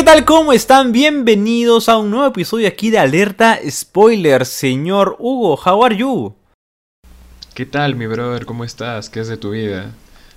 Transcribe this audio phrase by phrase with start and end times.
[0.00, 0.24] ¿qué tal?
[0.24, 0.92] ¿Cómo están?
[0.92, 4.46] Bienvenidos a un nuevo episodio aquí de Alerta Spoiler.
[4.46, 6.34] Señor Hugo, how are you?
[7.52, 8.46] ¿Qué tal, mi brother?
[8.46, 9.10] ¿Cómo estás?
[9.10, 9.90] ¿Qué es de tu vida?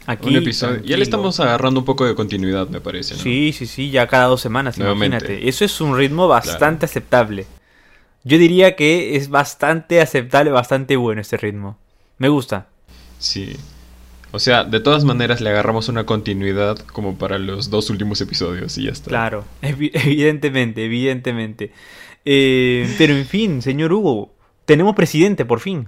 [0.06, 0.28] Aquí.
[0.28, 0.82] un episodio.
[0.84, 3.22] Ya le estamos agarrando un poco de continuidad, me parece, ¿no?
[3.22, 5.16] Sí, sí, sí, ya cada dos semanas, Nuevamente.
[5.16, 5.48] imagínate.
[5.48, 7.48] Eso es un ritmo bastante aceptable.
[8.26, 11.78] Yo diría que es bastante aceptable, bastante bueno este ritmo.
[12.18, 12.68] Me gusta.
[13.18, 13.56] Sí.
[14.34, 18.78] O sea, de todas maneras le agarramos una continuidad como para los dos últimos episodios
[18.80, 19.10] y ya está.
[19.10, 21.72] Claro, evi- evidentemente, evidentemente.
[22.26, 24.34] Eh, pero en fin, señor Hugo,
[24.66, 25.88] tenemos presidente por fin.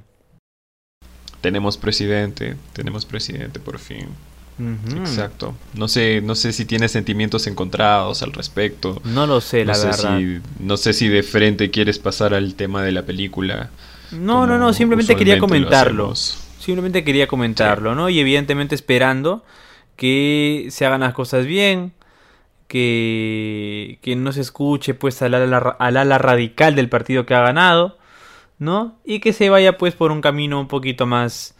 [1.41, 4.08] Tenemos presidente, tenemos presidente por fin.
[4.98, 5.54] Exacto.
[5.73, 9.02] No sé, no sé si tiene sentimientos encontrados al respecto.
[9.04, 10.18] No lo sé, la no sé verdad.
[10.20, 13.70] si no sé si de frente quieres pasar al tema de la película.
[14.12, 16.13] No, no, no, simplemente quería comentarlo.
[16.66, 18.10] Simplemente quería comentarlo, ¿no?
[18.10, 19.44] Y evidentemente esperando
[19.98, 21.94] que se hagan las cosas bien,
[22.68, 27.41] que, que no se escuche pues al ala, al ala radical del partido que ha
[27.41, 27.98] ganado,
[28.58, 28.96] ¿no?
[29.05, 31.54] Y que se vaya pues por un camino un poquito más,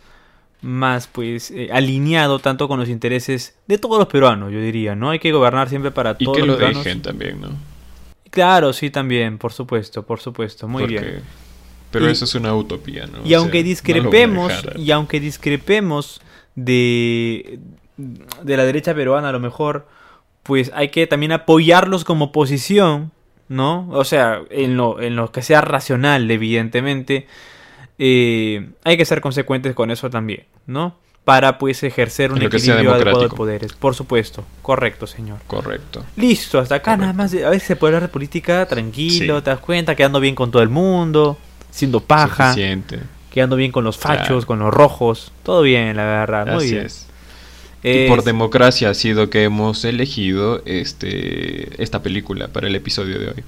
[0.64, 5.12] más pues eh, alineado tanto con los intereses de todos los peruanos, yo diría, ¿no?
[5.12, 6.84] Hay que gobernar siempre para Y todos que los lo peruanos.
[6.84, 7.50] dejen también, ¿no?
[8.32, 11.45] Claro, sí, también, por supuesto, por supuesto, muy Porque- bien.
[11.96, 13.20] Pero Y- eso es una utopía, ¿no?
[13.26, 16.22] Y O aunque sea, discrepemos, y aunque discrepemos
[16.56, 17.60] de,
[17.98, 19.88] de la derecha peruana a lo mejor,
[20.44, 23.12] pues hay que también apoyarlos como oposición,
[23.48, 23.88] ¿no?
[23.92, 27.28] O sea, en lo, en lo que sea racional, evidentemente,
[27.98, 30.98] eh, hay que ser consecuentes con eso también, ¿no?
[31.24, 33.74] Para pues ejercer un equilibrio adecuado de poderes.
[33.74, 35.40] Por supuesto, correcto, señor.
[35.48, 36.06] Correcto.
[36.18, 37.02] Listo, hasta acá Correcto.
[37.02, 37.34] nada más.
[37.34, 39.44] a veces se puede hablar de política tranquilo, Sí.
[39.44, 41.38] te das cuenta, quedando bien con todo el mundo,
[41.76, 42.50] siendo paja.
[42.54, 43.00] Suficiente.
[43.32, 44.46] Quedando bien con los fachos, Claro.
[44.48, 45.32] con los rojos.
[45.44, 46.48] Todo bien, la verdad.
[46.48, 46.86] Muy Así bien.
[46.86, 47.06] es.
[47.84, 53.20] Es- Y por democracia ha sido que hemos elegido este esta película para el episodio
[53.20, 53.44] de hoy.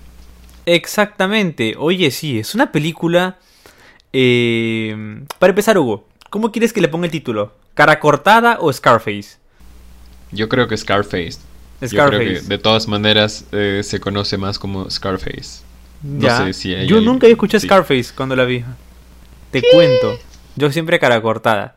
[0.66, 1.76] Exactamente.
[1.80, 3.38] Oye, sí, es una película...
[4.14, 7.54] eh, Para empezar, Hugo, ¿cómo quieres que le ponga el título?
[7.74, 9.38] ¿Cara cortada o Scarface?
[10.32, 11.38] Yo creo que Scarface.
[11.82, 12.48] Yo creo que Scarface.
[12.50, 15.62] de todas maneras eh, se conoce más como Scarface.
[16.04, 16.38] No Ya.
[16.46, 17.68] sé si hay Yo nunca escuchado sí.
[17.68, 18.64] Scarface cuando la vi.
[19.52, 20.18] Te cuento.
[20.56, 21.76] Yo siempre cara cortada.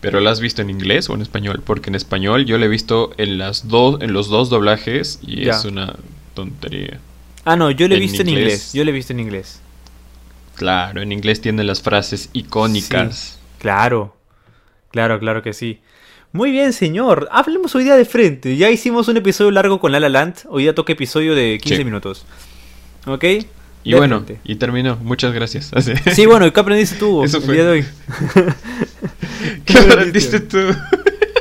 [0.00, 1.62] Pero la has visto en inglés o en español?
[1.64, 5.44] Porque en español yo la he visto en las dos en los dos doblajes y
[5.44, 5.52] Ya.
[5.56, 5.94] es una
[6.34, 7.00] tontería.
[7.44, 8.44] Ah, no, yo lo he En visto en inglés.
[8.46, 8.72] inglés.
[8.72, 9.60] Yo lo he visto en inglés.
[10.56, 13.38] Claro, en inglés tiene las frases icónicas.
[13.58, 14.16] Claro,
[14.90, 15.80] claro, claro que sí.
[16.32, 17.28] Muy bien, señor.
[17.32, 18.56] Hablemos hoy día de frente.
[18.56, 20.44] Ya hicimos un episodio largo con La La Land.
[20.48, 21.84] Hoy día toca episodio de 15 Sí.
[21.84, 22.24] minutos.
[23.14, 23.24] ¿Ok?
[23.82, 24.40] Y De bueno, frente.
[24.44, 24.96] y terminó.
[24.96, 25.70] Muchas gracias.
[25.74, 25.92] Así.
[26.14, 27.54] Sí, bueno, ¿y qué aprendiste tú Eso el fue.
[27.54, 27.84] día de hoy?
[29.64, 30.58] ¿Qué aprendiste tú?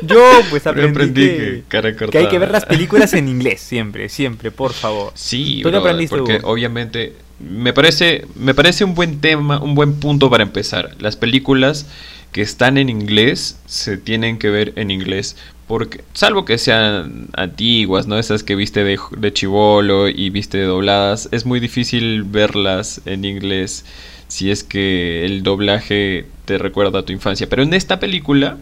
[0.02, 1.22] Yo, pues Yo aprendí, aprendí
[1.70, 5.12] que, que hay que ver las películas en inglés, siempre, siempre, por favor.
[5.16, 6.48] Sí, ¿Tú brother, aprendiste, porque Hugo?
[6.52, 10.96] obviamente me parece me parece un buen tema, un buen punto para empezar.
[11.00, 11.86] Las películas
[12.32, 15.36] que están en inglés se tienen que ver en inglés
[15.70, 18.18] porque salvo que sean antiguas, ¿no?
[18.18, 23.86] Esas que viste de, de chivolo y viste dobladas, es muy difícil verlas en inglés
[24.28, 27.48] si es que el doblaje te recuerda a tu infancia.
[27.48, 28.58] Pero en esta película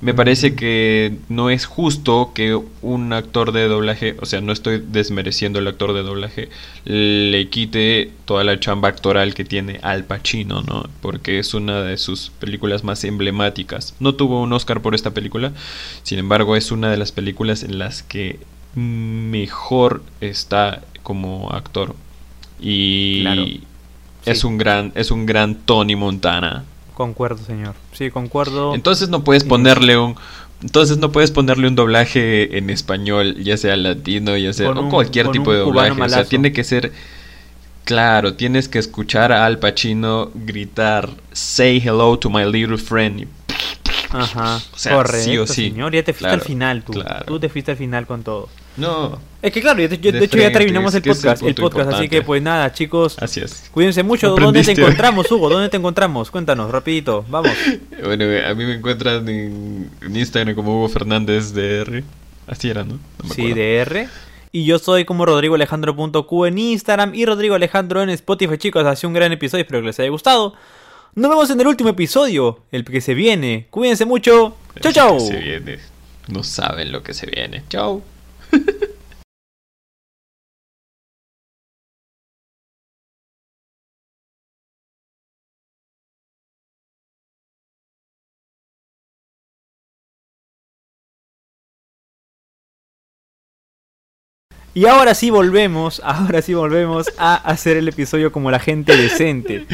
[0.00, 4.80] me parece que no es justo que un actor de doblaje, o sea, no estoy
[4.86, 6.48] desmereciendo al actor de doblaje,
[6.84, 10.84] le quite toda la chamba actoral que tiene Al Pacino, ¿no?
[11.00, 13.94] Porque es una de sus películas más emblemáticas.
[13.98, 15.52] No tuvo un Oscar por esta película,
[16.04, 18.38] sin embargo, es una de las películas en las que
[18.74, 21.96] mejor está como actor.
[22.60, 23.44] Y Claro.
[24.24, 24.46] es Sí.
[24.46, 26.64] un gran es un gran Tony Montana.
[26.98, 27.74] Concuerdo, señor.
[27.92, 28.74] Sí, concuerdo.
[28.74, 30.16] Entonces no puedes ponerle un
[30.60, 34.82] entonces no puedes ponerle un doblaje en español, ya sea latino, ya sea Con o
[34.82, 36.92] un- cualquier tipo un de doblaje, o sea, tiene que ser
[37.84, 43.28] claro, tienes que escuchar a Al Pacino gritar "Say hello to my little friend." y-
[44.10, 44.56] Ajá.
[44.74, 45.68] O sea, Correcto, sí o sí.
[45.70, 45.92] señor.
[45.94, 46.92] Ya te fuiste Claro, al final, tú.
[46.94, 47.24] claro.
[47.26, 48.48] Tú te fuiste al final con todo.
[48.76, 52.08] No, Es que claro, yo- de, De hecho ya terminamos el podcast, el, podcast, así
[52.08, 53.68] que pues nada, chicos, así es.
[53.72, 54.34] cuídense mucho.
[54.34, 55.48] ¿Dónde te encontramos, Hugo?
[55.48, 56.30] ¿Dónde te encontramos?
[56.30, 57.52] Cuéntanos, rapidito, vamos.
[58.02, 62.02] Bueno, a mí me encuentran en, en Instagram como Hugo Fernández DR.
[62.48, 62.94] Así era, ¿no?
[62.94, 63.52] No me Sí.
[63.52, 64.08] DR.
[64.50, 68.84] Y yo soy como rodrigoalejandro.q en Instagram y Rodrigo Alejandro en Spotify, chicos.
[68.86, 70.54] Ha sido un gran episodio, espero que les haya gustado.
[71.14, 73.66] Nos vemos en el último episodio, el que se viene.
[73.70, 74.56] Cuídense mucho.
[74.80, 75.20] Chau, chau.
[75.20, 75.78] Se viene.
[76.28, 77.62] No saben lo que se viene.
[77.68, 78.02] Chau.
[94.78, 99.66] Y ahora sí volvemos, ahora sí volvemos a hacer el episodio como la gente decente.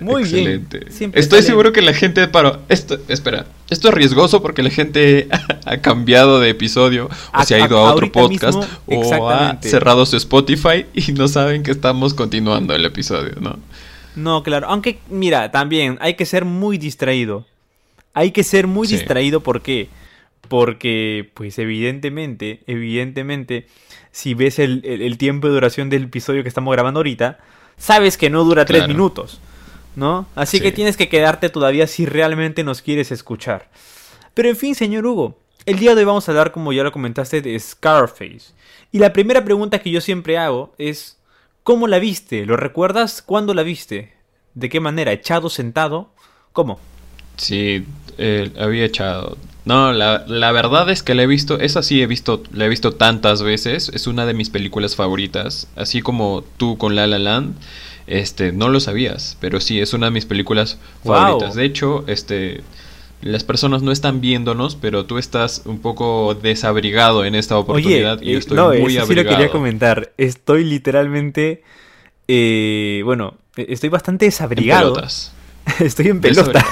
[0.00, 0.80] Muy Excelente.
[0.80, 0.92] bien.
[0.92, 2.60] Siempre Estoy seguro que la gente paró.
[2.68, 5.28] Esto, espera, esto es riesgoso porque la gente
[5.64, 9.56] ha cambiado de episodio o se ha ido a, a- otro podcast mismo, o ha
[9.62, 13.58] cerrado su Spotify y no saben que estamos continuando el episodio, ¿no?
[14.14, 14.66] No, claro.
[14.68, 17.46] Aunque, mira, también hay que ser muy distraído.
[18.12, 18.96] Hay que ser muy Sí.
[18.96, 19.88] distraído, ¿por qué?
[20.48, 23.66] Porque, pues, evidentemente, evidentemente,
[24.12, 27.38] si ves el, el- el tiempo de duración del episodio que estamos grabando ahorita,
[27.76, 29.40] sabes que no dura tres minutos,
[29.96, 30.26] ¿no?
[30.34, 30.62] Así Sí.
[30.62, 33.68] que tienes que quedarte todavía si realmente nos quieres escuchar.
[34.34, 36.92] Pero en fin, señor Hugo, el día de hoy vamos a hablar, como ya lo
[36.92, 38.52] comentaste, de Scarface.
[38.90, 41.18] Y la primera pregunta que yo siempre hago es,
[41.62, 42.46] ¿cómo la viste?
[42.46, 43.20] ¿Lo recuerdas?
[43.20, 44.14] ¿Cuándo la viste?
[44.54, 45.12] ¿De qué manera?
[45.12, 46.10] ¿Echado, sentado?
[46.52, 46.80] ¿Cómo?
[47.36, 47.84] Sí,
[48.16, 49.36] eh, había echado.
[49.68, 52.68] No, la, la verdad es que la he visto, esa sí he visto, la he
[52.68, 57.18] visto tantas veces, es una de mis películas favoritas, así como tú con La La
[57.18, 57.54] Land,
[58.06, 61.14] este, no lo sabías, pero sí, es una de mis películas Wow.
[61.14, 61.54] favoritas.
[61.54, 62.62] De hecho, este,
[63.20, 68.30] las personas no están viéndonos, pero tú estás un poco desabrigado en esta oportunidad y
[68.30, 69.36] eh, yo estoy no, muy eso sí lo abrigado.
[69.36, 70.12] quería comentar.
[70.16, 71.62] Estoy literalmente,
[72.28, 74.94] eh, bueno, eh, estoy bastante En desabrigado.
[74.94, 75.32] pelotas.
[75.80, 76.64] estoy en pelota.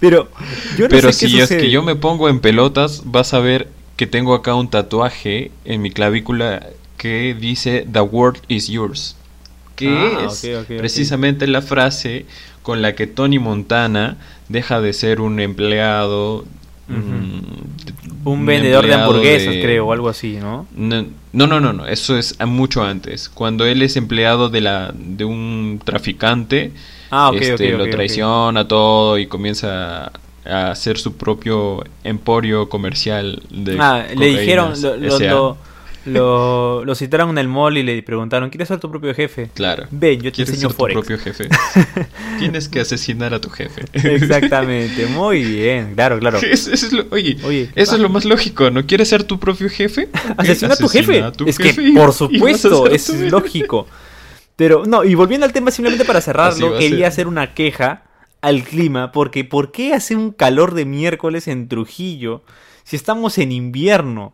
[0.00, 0.28] Pero
[0.76, 3.38] yo no Pero sé qué si es que yo me pongo en pelotas, vas a
[3.40, 6.66] ver que tengo acá un tatuaje en mi clavícula
[6.96, 9.16] que dice The world is yours.
[9.76, 12.26] Que Ah, es precisamente la frase
[12.62, 14.16] con la que Tony Montana
[14.48, 16.44] deja de ser un empleado.
[18.24, 20.66] Un vendedor de hamburguesas, de- creo, o algo así, ¿no?
[20.74, 23.28] No, no, no, no, no, eso es mucho antes.
[23.28, 26.72] Cuando él es empleado de la de un traficante,
[27.16, 30.10] Ah, este, lo traiciona todo y comienza
[30.46, 35.56] a hacer su propio emporio comercial de Ah, le dijeron, lo, lo, lo,
[36.06, 39.48] lo- lo citaron en el mall y le preguntaron, ¿quieres ser tu propio jefe?
[39.54, 39.86] Claro.
[39.90, 40.94] Ven, yo te ¿Quieres enseño ser tu Forex.
[41.00, 41.48] propio jefe?
[42.38, 43.84] Tienes que asesinar a tu jefe.
[43.92, 46.38] Exactamente, muy bien, claro, claro.
[46.42, 48.84] Eso es lo, oye, Oye, eso es lo más lógico, ¿no?
[48.84, 50.08] ¿Quieres ser tu propio jefe?
[50.12, 51.22] Ok, Asesina a tu jefe.
[51.22, 53.86] a tu es jefe que, y- por supuesto, es tu lógico.
[54.56, 58.04] Pero, no, y volviendo al tema, simplemente para cerrarlo, quería hacer una queja
[58.40, 62.42] al clima, porque ¿por qué hace un calor de miércoles en Trujillo
[62.84, 64.32] si estamos en invierno?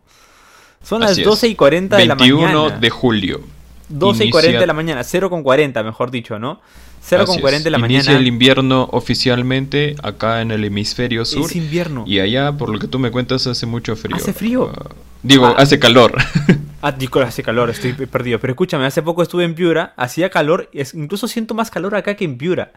[0.82, 1.26] Son las Así es.
[1.26, 2.78] 12 y 40 de la 21 mañana.
[2.80, 3.40] de julio.
[3.88, 6.60] 12 y 40 Inicia- de la mañana, 0 con 40, mejor dicho, ¿no?
[7.02, 8.18] 0 con Así 40 de la Inicia mañana.
[8.18, 11.46] el invierno oficialmente acá en el hemisferio sur.
[11.50, 12.04] Es invierno.
[12.06, 14.16] Y allá, por lo que tú me cuentas, hace mucho frío.
[14.16, 14.70] ¿Hace frío?
[14.74, 14.90] Ah,
[15.22, 15.54] digo, Ah.
[15.58, 16.12] hace calor.
[16.82, 18.38] Ah, digo, hace calor, estoy perdido.
[18.40, 22.14] Pero escúchame, hace poco estuve en Piura, hacía calor, es- incluso siento más calor acá
[22.16, 22.72] que en Piura.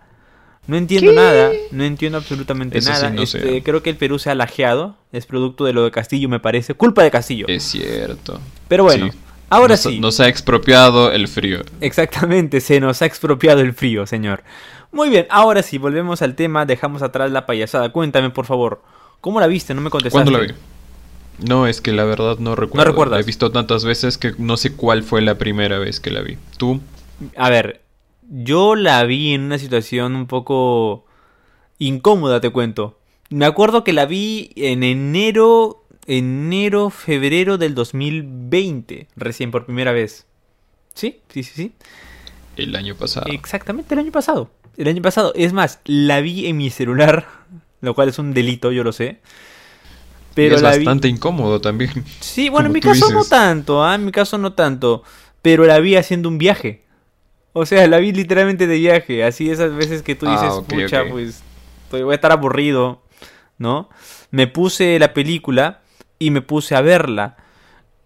[0.67, 3.09] No entiendo nada, no entiendo absolutamente Eso sí, nada.
[3.09, 6.29] no Este, creo que el Perú se ha lajeado, es producto de lo de Castillo,
[6.29, 6.73] me parece.
[6.73, 7.45] Culpa de Castillo.
[7.49, 8.39] es cierto.
[8.69, 9.17] Pero bueno, Sí.
[9.49, 9.99] ahora Nos- sí.
[9.99, 11.61] Nos ha expropiado el frío.
[11.81, 14.43] Exactamente, se nos ha expropiado el frío, señor.
[14.93, 17.89] Muy bien, ahora sí, volvemos al tema, dejamos atrás la payasada.
[17.91, 18.81] Cuéntame, por favor,
[19.19, 19.73] ¿cómo la viste?
[19.73, 20.29] No me contestaste.
[20.31, 20.57] ¿Cuándo la vi?
[21.39, 22.91] No, es que la verdad no recuerdo.
[22.91, 23.17] recuerdas?
[23.17, 26.21] La he visto tantas veces que no sé cuál fue la primera vez que la
[26.21, 26.37] vi.
[26.57, 26.79] ¿Tú?
[27.35, 27.81] A ver,
[28.29, 31.05] yo la vi en una situación un poco
[31.79, 32.99] incómoda, te cuento.
[33.29, 40.25] Me acuerdo que la vi en enero, enero, febrero del 2020, recién por primera vez.
[40.93, 41.19] ¿Sí?
[41.29, 41.71] Sí, sí, sí.
[42.55, 43.25] El año pasado.
[43.31, 44.51] Exactamente el año pasado.
[44.77, 45.33] El año pasado.
[45.35, 47.27] Es más, la vi en mi celular,
[47.81, 49.19] lo cual es un delito, yo lo sé.
[50.35, 50.77] Pero y es la vi...
[50.77, 51.91] bastante incómodo también.
[52.19, 53.95] Sí, bueno, en mi caso no tanto, ¿ah?
[53.95, 55.03] En mi caso no tanto.
[55.41, 56.83] Pero la vi haciendo un viaje.
[57.51, 59.23] O sea, la vi literalmente de viaje.
[59.23, 61.09] Así esas veces que tú Ah, dices, pucha, ok.
[61.11, 61.43] pues
[61.91, 63.03] voy a estar aburrido,
[63.59, 63.89] ¿no?
[64.31, 65.81] Me puse la película
[66.17, 67.37] y me puse a verla.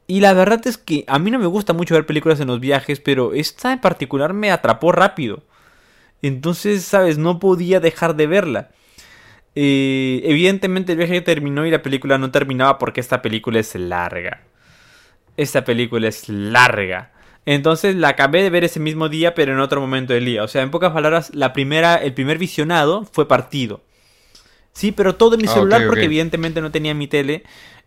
[0.07, 2.59] Y la verdad es que a mí no me gusta mucho ver películas en los
[2.59, 5.43] viajes, pero esta en particular me atrapó rápido.
[6.21, 7.17] Entonces, ¿sabes?
[7.17, 8.71] No podía dejar de verla.
[9.59, 14.43] Eh, evidentemente el viaje terminó y la película no terminaba porque esta película es larga.
[15.37, 17.13] Esta película es larga.
[17.45, 20.43] Entonces la acabé de ver ese mismo día, pero en otro momento del día.
[20.43, 23.81] O sea, en pocas palabras, la primera, el primer visionado fue partido.
[24.73, 27.43] Sí, pero todo en mi Ah, celular porque evidentemente no tenía mi tele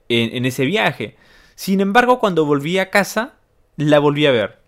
[0.08, 1.16] en, en ese viaje.
[1.54, 3.34] Sin embargo, cuando volví a casa,
[3.76, 4.58] la volví a ver.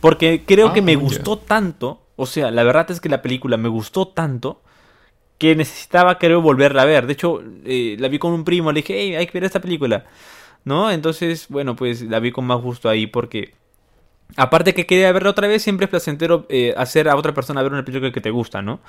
[0.00, 0.96] Porque creo Ah, que me ya.
[0.96, 2.02] gustó tanto.
[2.16, 4.62] O sea, la verdad es que la película me gustó tanto
[5.38, 7.06] que necesitaba, creo, volverla a ver.
[7.06, 9.60] De hecho, eh, la vi con un primo, le dije, hey, hay que ver esta
[9.60, 10.04] película.
[10.64, 10.90] ¿No?
[10.90, 13.54] Entonces, bueno, pues la vi con más gusto ahí porque...
[14.36, 17.72] Aparte que quería verla otra vez, siempre es placentero eh, hacer a otra persona ver
[17.72, 18.80] una película que te gusta, ¿no?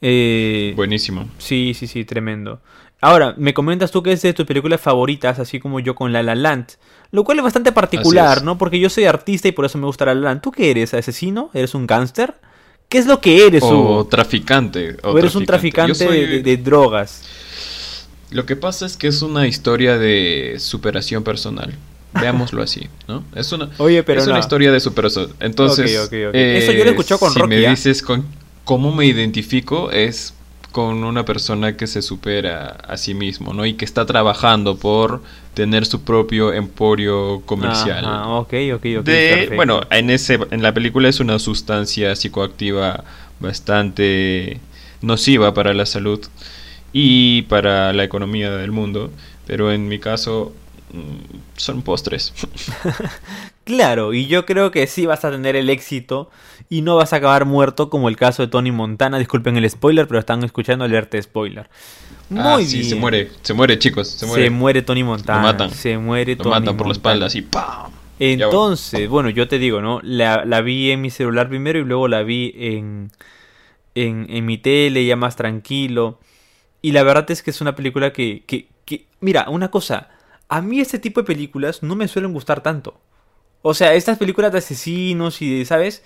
[0.00, 1.28] Eh, Buenísimo.
[1.38, 2.60] Sí, sí, sí, tremendo.
[3.00, 6.22] Ahora, me comentas tú que es de tus películas favoritas, así como yo con La
[6.22, 6.76] La Land.
[7.10, 8.44] Lo cual es bastante particular, es.
[8.44, 8.58] ¿no?
[8.58, 10.40] Porque yo soy artista y por eso me gusta La La Land.
[10.40, 10.94] ¿Tú qué eres?
[10.94, 11.50] ¿Asesino?
[11.52, 12.34] ¿Eres un gángster?
[12.92, 14.04] ¿Qué es lo que eres, O Hugo?
[14.04, 14.98] traficante.
[15.02, 17.22] ¿O eres un traficante soy- de, drogas?
[18.30, 21.74] Lo que pasa es que es una historia de superación personal.
[22.12, 23.24] Veámoslo así, ¿no?
[23.34, 24.32] Es una, Oye, pero es no.
[24.34, 25.32] una historia de superación.
[25.40, 26.34] Entonces, Ok, ok, ok.
[26.34, 27.70] Eso yo lo he escuchado con si Rocky, me ¿ah?
[27.70, 28.26] dices con
[28.64, 30.34] cómo me identifico, es
[30.72, 33.64] con una persona que se supera a sí mismo, ¿no?
[33.66, 35.22] Y que está trabajando por
[35.54, 38.04] tener su propio emporio comercial.
[38.04, 38.82] Ajá, ok, ok, ok.
[38.82, 39.54] de, perfecto.
[39.56, 43.04] bueno, en ese en la película es una sustancia psicoactiva
[43.38, 44.60] bastante
[45.02, 46.20] nociva para la salud
[46.92, 49.10] y para la economía del mundo,
[49.46, 50.52] pero en mi caso
[50.92, 52.32] mm, son postres.
[53.64, 56.30] Claro, y yo creo que sí vas a tener el éxito
[56.68, 59.18] y no vas a acabar muerto como el caso de Tony Montana.
[59.18, 61.68] Disculpen el spoiler, pero están escuchando alerta spoiler.
[62.28, 62.68] Muy Ah, bien.
[62.68, 64.82] sí, se muere, se muere, chicos, se muere.
[64.82, 65.38] Tony Montana.
[65.38, 65.70] Lo matan.
[65.70, 67.92] Se muere Lo Tony matan por la espalda así, ¡pam!
[68.18, 70.00] Entonces, bueno, yo te digo, ¿no?
[70.02, 73.10] La, la vi en mi celular primero y luego la vi en,
[73.94, 76.18] en, en mi tele, ya más tranquilo.
[76.80, 80.08] Y la verdad es que es una película que, que, que- Mira, una cosa.
[80.48, 83.00] A mí este tipo de películas no me suelen gustar tanto.
[83.62, 86.02] O sea, estas películas de asesinos y ¿sabes?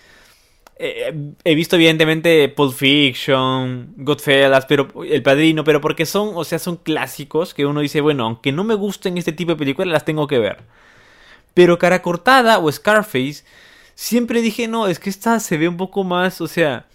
[0.79, 6.59] Eh, he visto evidentemente Pulp Fiction, Goodfellas, pero El Padrino, pero porque son, o sea,
[6.59, 10.05] son clásicos que uno dice, bueno, aunque no me gusten este tipo de películas, las
[10.05, 10.59] tengo que ver.
[11.55, 13.45] Pero Cara Cortada o Scarface,
[13.95, 16.87] siempre dije, no, es que esta se ve un poco más, o sea,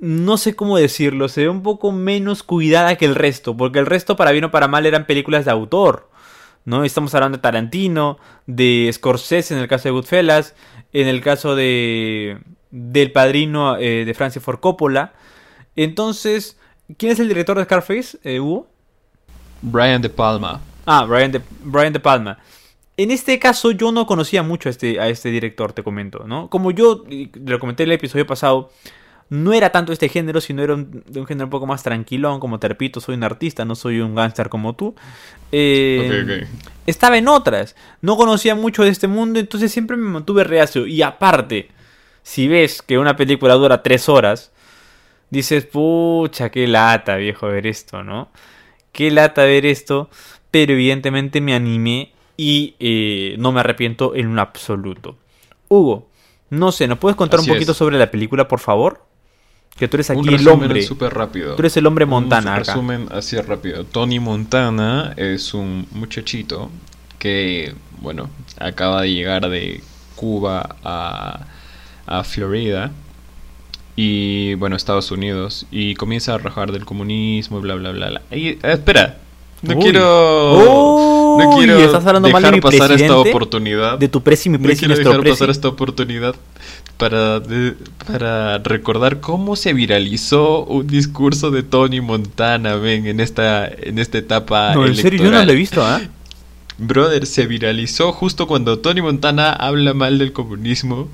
[0.00, 3.86] no sé cómo decirlo, se ve un poco menos cuidada que el resto, porque el
[3.86, 6.10] resto, para bien o para mal, eran películas de autor.
[6.64, 6.84] ¿No?
[6.84, 10.54] Estamos hablando de Tarantino, de Scorsese en el caso de Goodfellas,
[10.92, 12.38] en el caso de
[12.70, 15.12] del padrino eh, de Francis Ford Coppola.
[15.76, 16.58] Entonces,
[16.96, 18.66] ¿quién es el director de Scarface, eh, Hugo?
[19.62, 20.60] Brian De Palma.
[20.84, 22.38] Ah, Brian de, Brian de Palma.
[22.96, 26.48] En este caso yo no conocía mucho a este, a este director, te comento, ¿no?
[26.48, 28.70] Como yo y lo comenté en el episodio pasado,
[29.30, 32.40] no era tanto este género, sino era un- de un género un poco más tranquilón,
[32.40, 34.94] como te repito, soy un artista, no soy un gángster como tú.
[35.52, 36.46] Eh.
[36.86, 40.86] Estaba en otras, no conocía mucho de este mundo, entonces siempre me mantuve reacio.
[40.86, 41.68] Y aparte,
[42.22, 44.52] si ves que una película dura tres horas,
[45.30, 48.28] dices, pucha, qué lata, viejo, ver esto, ¿no?
[48.92, 50.10] Qué lata ver esto,
[50.50, 55.16] pero evidentemente me animé y eh, no me arrepiento en un absoluto.
[55.68, 56.08] Hugo,
[56.50, 57.78] no sé, ¿nos puedes contar Así un poquito es.
[57.78, 59.04] sobre la película, por favor?
[59.76, 60.82] Que tú eres aquí Un el hombre.
[60.82, 61.54] súper rápido.
[61.56, 62.72] Tú eres el hombre Un Montana acá.
[62.72, 63.84] resumen así rápido.
[63.84, 66.70] Tony Montana es un muchachito
[67.18, 69.82] que, bueno, acaba de llegar de
[70.14, 71.46] Cuba a,
[72.06, 72.92] a Florida
[73.96, 78.10] y, bueno, Estados Unidos y comienza a rajar del comunismo y bla, bla, bla.
[78.10, 78.22] bla.
[78.30, 79.18] Y, eh, espera,
[79.64, 79.82] no Uy.
[79.82, 80.04] quiero...
[81.38, 83.98] no Uy, quiero estás hablando mal de dejar mi pasar esta oportunidad.
[83.98, 85.34] De tu presi, mi No presi, quiero nuestro dejar presi.
[85.38, 86.34] pasar esta oportunidad
[86.96, 87.74] para, de-
[88.06, 94.18] para recordar cómo se viralizó un discurso de Tony Montana, ven, en esta, en esta
[94.18, 95.46] etapa No, en serio, yo no electoral.
[95.48, 96.00] lo he visto, ¿ah?
[96.78, 101.08] Brother, se viralizó justo cuando Tony Montana habla mal del comunismo.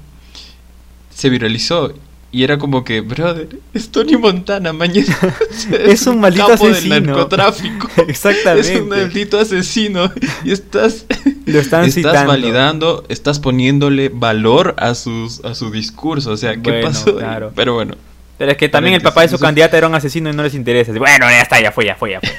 [1.14, 1.92] Se viralizó.
[2.32, 5.16] Y era como que, brother, es Tony Montana, mañana.
[5.72, 6.94] Es un maldito capo asesino.
[6.94, 7.88] del narcotráfico.
[8.08, 8.74] Exactamente.
[8.74, 10.12] Es un maldito asesino.
[10.44, 11.06] Y estás.
[11.46, 12.26] Lo están estás citando.
[12.28, 16.30] validando, estás poniéndole valor a sus a su discurso.
[16.30, 17.16] O sea, ¿qué Bueno, pasó?
[17.16, 17.52] claro.
[17.56, 17.94] Pero bueno.
[18.38, 20.54] Pero es que también el papá de su candidata era un asesino y no les
[20.54, 20.92] interesa.
[20.92, 22.30] Bueno, ya está, ya fue, ya fue, ya fue.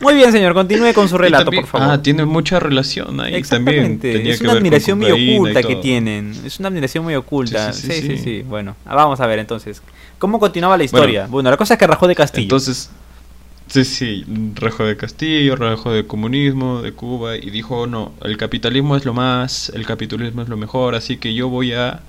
[0.00, 1.94] Muy bien, señor, continúe con su relato, también- por favor.
[1.94, 3.98] Ah, tiene mucha relación ahí también.
[3.98, 6.34] Tenía Es una admiración muy oculta que tienen.
[6.44, 7.72] Es una admiración muy oculta.
[7.72, 8.42] Sí Sí, sí sí, sí, sí, sí.
[8.42, 9.82] Bueno, ah, vamos a ver entonces.
[10.18, 11.26] ¿Cómo continuaba la historia?
[11.28, 12.42] Bueno, la cosa es que rajó de Castillo.
[12.44, 12.90] Entonces,
[13.68, 18.96] sí, sí, Rajo de Castillo, Rajo de comunismo, de Cuba, y dijo, no, el capitalismo
[18.96, 22.00] es lo más, el capitalismo es lo mejor, así que yo voy a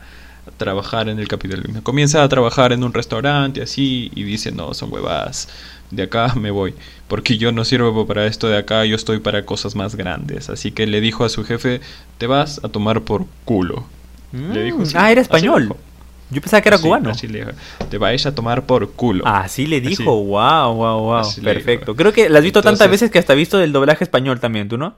[0.58, 1.82] trabajar en el capitalismo.
[1.84, 5.48] Comienza a trabajar en un restaurante así y dice, no, son huevadas,
[5.92, 6.74] de acá me voy,
[7.08, 10.50] porque yo no sirvo para esto de acá, yo estoy para cosas más grandes.
[10.50, 11.82] Así que le dijo a su jefe,
[12.18, 13.86] te vas a tomar por culo.
[14.32, 15.76] Le dijo Mm, así, ah, era español.
[16.30, 17.10] Yo pensaba que era Así, cubano.
[17.10, 17.52] así le dijo,
[17.90, 19.28] te vais a tomar por culo.
[19.28, 20.04] Así le dijo, Así.
[20.06, 21.24] wow, wow, wow.
[21.44, 21.94] Perfecto.
[21.96, 24.70] Creo que la has visto tantas veces que hasta has visto el doblaje español también,
[24.70, 24.96] ¿tú no?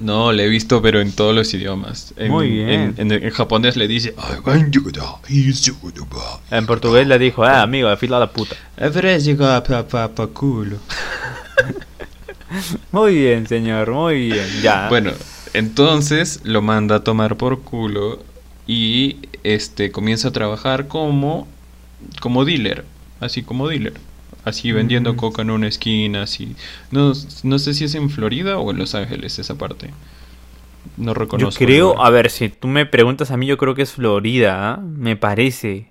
[0.00, 2.12] No, le he visto, pero en todos los idiomas.
[2.16, 2.94] En, Muy bien.
[2.98, 4.14] En, en- en japonés le dice.
[6.50, 8.56] En portugués le dijo, ah, amigo, afila la puta.
[10.32, 10.76] Culo.
[12.92, 14.46] Muy bien, señor, muy bien.
[14.62, 14.88] Ya.
[14.88, 15.12] Bueno,
[15.54, 18.22] entonces lo manda a tomar por culo
[18.66, 21.48] y este comienza a trabajar como
[22.20, 22.84] como dealer.
[23.20, 23.94] así como dealer.
[24.44, 25.16] Así vendiendo Mm.
[25.16, 26.54] coca en una esquina, así.
[26.90, 27.12] No,
[27.44, 29.90] no sé si es en Florida o en Los Ángeles esa parte.
[30.96, 31.64] No Yo reconozco.
[31.64, 34.72] el creo, a ver, si tú me preguntas a mí, yo creo que es Florida,
[34.74, 34.76] ¿ah?
[34.80, 35.88] Me parece.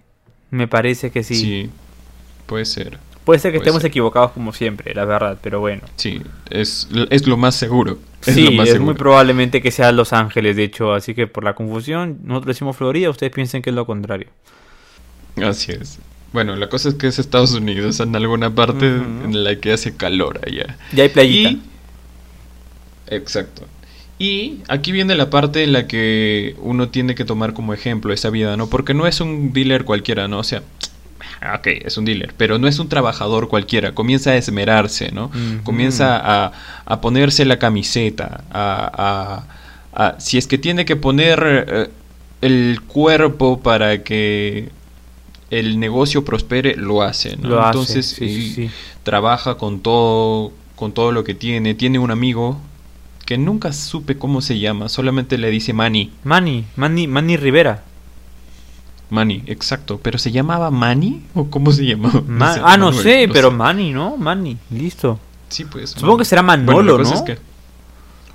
[0.51, 1.35] Me parece que sí.
[1.35, 1.69] Sí,
[2.45, 2.99] puede ser.
[3.25, 3.89] Puede ser que puede estemos ser.
[3.89, 5.81] equivocados como siempre, la verdad, pero bueno.
[5.95, 7.97] Sí, es, es lo más seguro.
[8.25, 8.85] Es sí, lo más es seguro.
[8.85, 12.77] muy probablemente que sea Los Ángeles, de hecho, así que por la confusión, nosotros decimos
[12.77, 14.27] Florida, ustedes piensen que es lo contrario.
[15.41, 15.99] Así es.
[16.33, 19.95] Bueno, la cosa es que es Estados Unidos, en alguna parte en la que hace
[19.95, 20.77] calor allá.
[20.91, 21.49] Ya hay playita.
[21.51, 21.61] Y...
[23.07, 23.63] Exacto.
[24.19, 28.29] Y aquí viene la parte en la que uno tiene que tomar como ejemplo esa
[28.29, 28.67] vida, ¿no?
[28.67, 30.39] Porque no es un dealer cualquiera, ¿no?
[30.39, 30.63] O sea,
[31.59, 33.93] ok, es un dealer, pero no es un trabajador cualquiera.
[33.93, 35.29] Comienza a esmerarse, ¿no?
[35.63, 36.51] Comienza a,
[36.85, 39.43] a ponerse la camiseta, a,
[39.95, 41.87] a- a- si es que tiene que poner eh,
[42.41, 44.69] el cuerpo para que
[45.59, 47.49] el negocio prospere, lo hace, ¿no?
[47.49, 48.69] Lo hace, Entonces, sí, sí,
[49.03, 51.73] trabaja con todo, con todo lo que tiene.
[51.75, 52.59] Tiene un amigo
[53.25, 56.11] que nunca supe cómo se llama, solamente le dice Manny.
[56.23, 57.83] Manny, Manny, Manny Rivera.
[59.09, 59.99] Manny, exacto.
[60.01, 61.21] ¿Pero se llamaba Manny?
[61.35, 62.21] ¿O cómo se llamaba?
[62.27, 63.55] Ma- sé, ah, no Manuel, sé, pero sé.
[63.55, 64.17] Manny, ¿no?
[64.17, 65.19] Manny, listo.
[65.49, 65.91] Sí, pues.
[65.91, 67.13] Supongo que será Manolo, ¿no?
[67.13, 67.37] es que-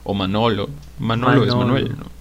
[0.05, 0.69] O Manolo.
[1.01, 1.65] Manolo, es Manolo.
[1.75, 2.18] Manuel, ¿no?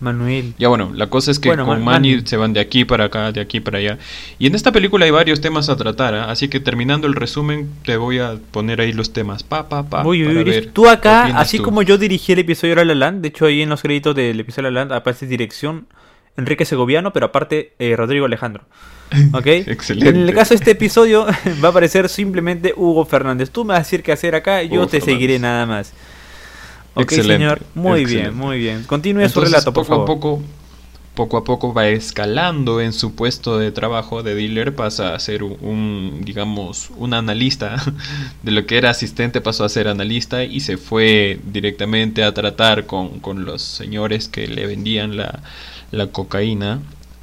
[0.00, 0.54] Manuel.
[0.58, 3.04] Ya bueno, la cosa es que Bueno, con Man- Manny se van de aquí para
[3.04, 3.98] acá, de aquí para allá.
[4.38, 6.30] Y en esta película hay varios temas a tratar, ¿ah?
[6.30, 9.42] así que terminando el resumen te voy a poner ahí los temas.
[9.42, 10.06] Pa, pa, pa.
[10.06, 11.64] Uy, para ver tú acá, así tú.
[11.64, 14.14] como yo dirigí el episodio de La La Land, de hecho ahí en los créditos
[14.14, 15.86] del episodio de La La Land aparece dirección
[16.36, 18.64] Enrique Segoviano, pero aparte eh, Rodrigo Alejandro.
[19.34, 19.46] ¿Ok?
[19.46, 20.08] Excelente.
[20.10, 21.26] En el caso de este episodio
[21.62, 23.50] va a aparecer simplemente Hugo Fernández.
[23.50, 25.14] Tú me vas a decir qué hacer acá, yo Hugo te Fernández.
[25.14, 25.92] seguiré nada más.
[26.94, 27.66] Ok, Excelente, señor.
[27.74, 28.04] Muy excelente.
[28.04, 28.84] bien, muy bien.
[28.84, 30.04] Continúe su Entonces, relato, por poco favor.
[30.04, 30.42] a poco,
[31.14, 35.42] poco a poco va escalando en su puesto de trabajo de dealer, pasa a ser
[35.44, 37.76] un, un, digamos, un analista
[38.42, 42.86] de lo que era asistente, pasó a ser analista y se fue directamente a tratar
[42.86, 45.42] con, con los señores que le vendían la,
[45.90, 46.80] la cocaína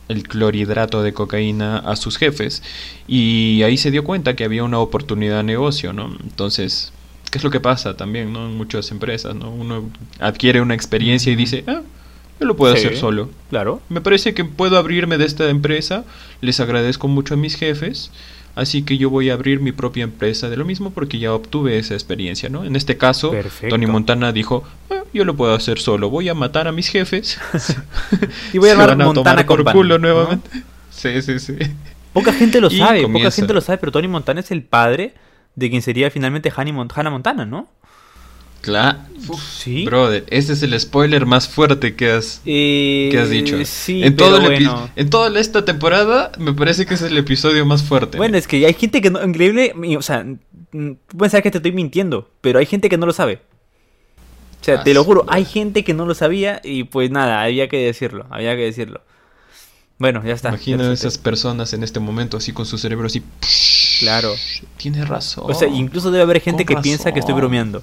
[0.08, 2.64] el clorhidrato de cocaína a sus jefes
[3.08, 6.16] y ahí se dio cuenta que había una oportunidad de negocio, ¿no?
[6.24, 6.94] Entonces,
[7.32, 8.46] ¿qué es lo que pasa también, ¿no?
[8.48, 9.50] En muchas empresas, ¿no?
[9.52, 11.82] Uno adquiere una experiencia y dice, ah,
[12.40, 12.80] yo lo puedo Sí.
[12.86, 13.30] hacer solo.
[13.50, 13.82] Claro.
[13.90, 16.06] Me parece que puedo abrirme de esta empresa,
[16.42, 18.12] les agradezco mucho a mis jefes,
[18.56, 21.78] así que yo voy a abrir mi propia empresa de lo mismo porque ya obtuve
[21.80, 22.64] esa experiencia, ¿no?
[22.64, 23.70] En este caso, Perfecto.
[23.76, 27.40] Tony Montana dijo, "Ah, yo lo puedo hacer solo, voy a matar a mis jefes.
[28.54, 30.08] Y voy a van a Montana tomar por Company, culo ¿no?
[30.08, 30.50] nuevamente.
[30.92, 31.54] Sí, sí, sí.
[32.14, 35.14] Poca gente lo Y sabe, poca gente lo sabe, pero Tony Montana es el padre
[35.58, 37.68] de quien sería finalmente Hannah Mon- Hannah Montana, ¿no?
[38.62, 39.00] Claro.
[39.56, 39.86] Sí.
[39.86, 43.58] Brother, ese es el spoiler más fuerte que has, Eh, que has dicho.
[43.66, 44.90] Sí, en, todo pero bueno.
[44.96, 48.18] en toda esta temporada, me parece que es el episodio más fuerte.
[48.18, 50.26] Bueno, es que hay gente que no, increíble, o sea,
[50.72, 53.40] tú pensar que te estoy mintiendo, pero hay gente que no lo sabe.
[54.62, 57.42] O sea, Ah, te lo juro, hay gente que no lo sabía y pues nada,
[57.44, 59.02] había que decirlo, había que decirlo.
[60.00, 60.50] Bueno, ya está.
[60.50, 63.24] Imagina a esas personas en este momento así con su cerebro así.
[64.00, 64.34] Claro.
[64.78, 65.46] Tiene razón.
[65.48, 67.82] O sea, incluso debe haber gente Con que piensa que estoy bromeando.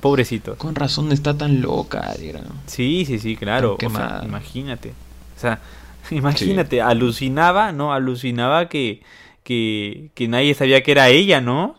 [0.00, 0.56] Pobrecito.
[0.56, 2.44] Con razón está tan loca, dirán.
[2.66, 3.76] Sí, sí, sí, claro.
[3.84, 4.90] O sea, imagínate.
[5.36, 5.60] O sea,
[6.10, 7.92] imagínate, alucinaba, ¿no?
[7.92, 9.02] Alucinaba que,
[9.42, 11.76] que, que nadie sabía que era ella, ¿no?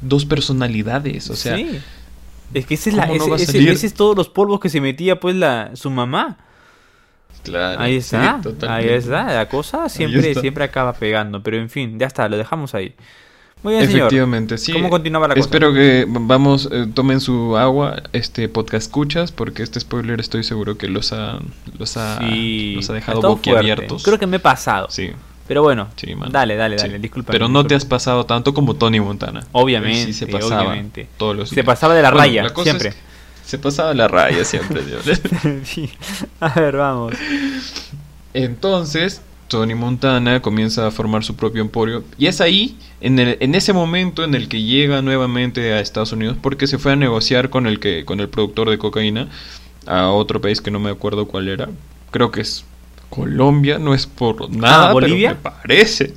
[0.00, 1.56] Dos personalidades, o sea.
[1.56, 1.80] Sí.
[2.54, 4.80] Es que ese es, la, ¿cómo no ese, ese es todos los polvos que se
[4.80, 6.38] metía pues la su mamá.
[7.46, 7.80] Claro.
[7.80, 9.24] Ahí sí, está, ahí está.
[9.34, 11.42] La cosa siempre, siempre acaba pegando.
[11.42, 12.94] Pero en fin, ya está, lo dejamos ahí.
[13.62, 14.00] Muy bien, señor.
[14.02, 14.72] Efectivamente, sí.
[14.72, 15.44] ¿Cómo continuaba la cosa?
[15.46, 20.76] Espero que vamos, eh, tomen su agua, este podcast escuchas, porque este spoiler estoy seguro
[20.76, 21.38] que los ha,
[21.78, 24.04] los ha, Sí, los ha dejado boquiabiertos.
[24.04, 24.88] Creo que me he pasado.
[24.90, 25.10] Sí,
[25.48, 26.86] Pero bueno, sí, dale, dale, Sí.
[26.86, 27.32] dale, disculpa.
[27.32, 29.46] Pero no te has pasado tanto como Tony Montana.
[29.52, 31.08] Obviamente, sí se pasaba obviamente.
[31.16, 31.66] todos los Se días.
[31.66, 33.00] pasaba de la Bueno, raya, la cosa es siempre.
[33.00, 33.05] que
[33.46, 35.04] se pasaba la raya siempre, Dios.
[36.40, 37.14] A ver, vamos.
[38.34, 42.04] Entonces, Tony Montana comienza a formar su propio emporio.
[42.18, 46.12] Y es ahí, en, el- en ese momento en el que llega nuevamente a Estados
[46.12, 49.28] Unidos, porque se fue a negociar con el, que, con el productor de cocaína
[49.86, 51.68] a otro país que no me acuerdo cuál era.
[52.10, 52.64] Creo que es
[53.10, 55.36] Colombia, no es por nada, Ah, ¿Bolivia?
[55.42, 56.14] pero me parece.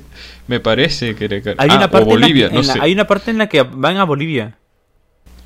[0.48, 1.36] Me parece que era...
[1.58, 2.80] Hay, ah, una o parte en la Bolivia, que- no en la- sé.
[2.82, 4.56] hay una parte en la que van a Bolivia.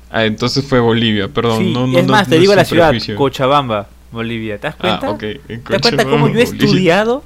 [0.09, 1.59] Ah, entonces fue Bolivia, perdón.
[1.59, 2.93] Sí, no, no, es no- más, te digo la un ciudad.
[3.17, 4.57] Cochabamba, Bolivia.
[4.57, 5.07] ¿Te das cuenta?
[5.07, 5.23] Ah, ok.
[5.23, 7.23] en ¿Te das cuenta cómo yo he estudiado?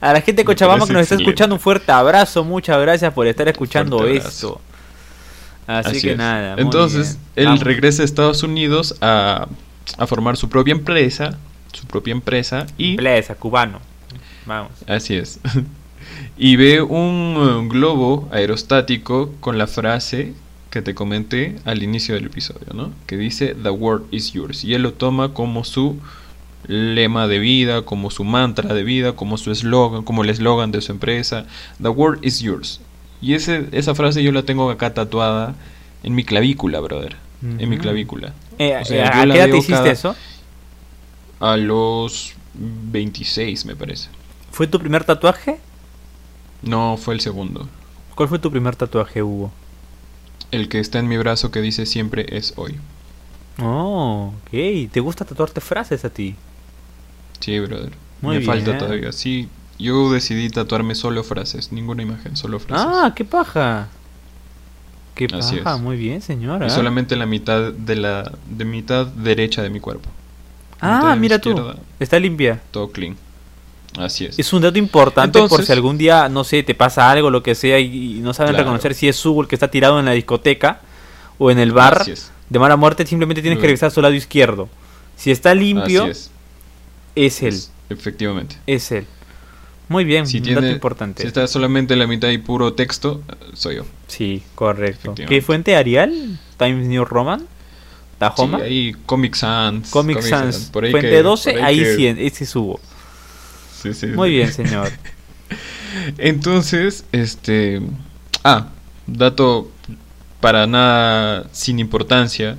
[0.00, 1.30] A la gente de Cochabamba que nos está excelente.
[1.30, 2.44] escuchando, un fuerte abrazo.
[2.44, 4.60] Muchas gracias por estar escuchando esto.
[5.66, 6.18] Así, que es.
[6.18, 6.56] nada.
[6.58, 7.60] Entonces, él Vamos.
[7.60, 9.48] regresa a Estados Unidos a,
[9.96, 11.38] a formar su propia empresa.
[11.72, 12.66] Su propia empresa.
[12.76, 12.90] Y.
[12.90, 13.80] Empresa, cubano.
[14.46, 14.72] Vamos.
[14.86, 15.40] Así es.
[16.36, 20.34] y ve un eh, globo aerostático con la frase
[20.74, 22.90] que te comenté al inicio del episodio, ¿no?
[23.06, 24.64] Que dice The world is yours.
[24.64, 25.98] Y él lo toma como su
[26.66, 30.80] lema de vida, como su mantra de vida, como su eslogan, como el eslogan de
[30.82, 31.46] su empresa.
[31.82, 32.80] The world is yours.
[33.22, 35.54] Y ese, esa frase yo la tengo acá tatuada
[36.02, 37.16] en mi clavícula, brother.
[37.42, 38.32] En mi clavícula.
[38.58, 40.16] Eh, O sea, ¿A qué edad te hiciste cada- eso?
[41.40, 44.08] A los 26, me parece.
[44.50, 45.58] ¿Fue tu primer tatuaje?
[46.62, 47.68] No, fue el segundo.
[48.14, 49.52] ¿Cuál fue tu primer tatuaje, Hugo?
[50.50, 52.76] El que está en mi brazo que dice siempre es hoy.
[53.60, 54.90] Oh, ok.
[54.90, 56.34] ¿Te gusta tatuarte frases a ti?
[57.40, 57.92] Sí, brother.
[58.20, 59.12] Muy me falta todavía.
[59.12, 62.86] Sí, yo decidí tatuarme solo frases, ninguna imagen, solo frases.
[62.88, 63.88] Ah, qué paja.
[65.14, 65.82] Qué Así paja, es.
[65.82, 66.66] muy bien, señora.
[66.66, 70.08] y solamente la mitad de la de mitad derecha de mi cuerpo.
[70.80, 71.54] Ah, mira tú.
[72.00, 72.60] Está limpia.
[72.70, 73.16] Todo clean.
[73.98, 74.38] Así es.
[74.38, 77.54] Es un dato importante por si algún día, no sé, te pasa algo, lo que
[77.54, 78.64] sea, y, y no saben Claro.
[78.64, 80.80] reconocer si es Hugo el que está tirado en la discoteca
[81.38, 82.04] o en el bar
[82.50, 84.68] de mala muerte, simplemente tienes que revisar a su lado izquierdo.
[85.16, 86.30] Si está limpio, es.
[87.14, 87.42] es.
[87.42, 87.48] él.
[87.54, 88.56] Es- efectivamente.
[88.66, 89.06] Es él.
[89.88, 91.22] Muy bien, Si un tiene dato importante.
[91.22, 93.20] si está solamente la mitad y puro texto,
[93.52, 93.84] soy yo.
[94.08, 95.14] Sí, correcto.
[95.14, 96.38] ¿Qué fuente Arial?
[96.56, 97.46] ¿Times New Roman?
[98.18, 98.58] ¿Tahoma?
[98.58, 99.90] Sí, ahí Comic Sans.
[99.90, 100.56] Comic Sans.
[100.72, 102.80] por ahí Fuente que- 12, por ahí, que- sí, ese es Hugo.
[103.84, 104.88] Sí, sí, Muy bien, señor.
[106.18, 107.82] Entonces, este.
[108.42, 108.68] Ah,
[109.06, 109.70] dato
[110.40, 112.56] para nada sin importancia.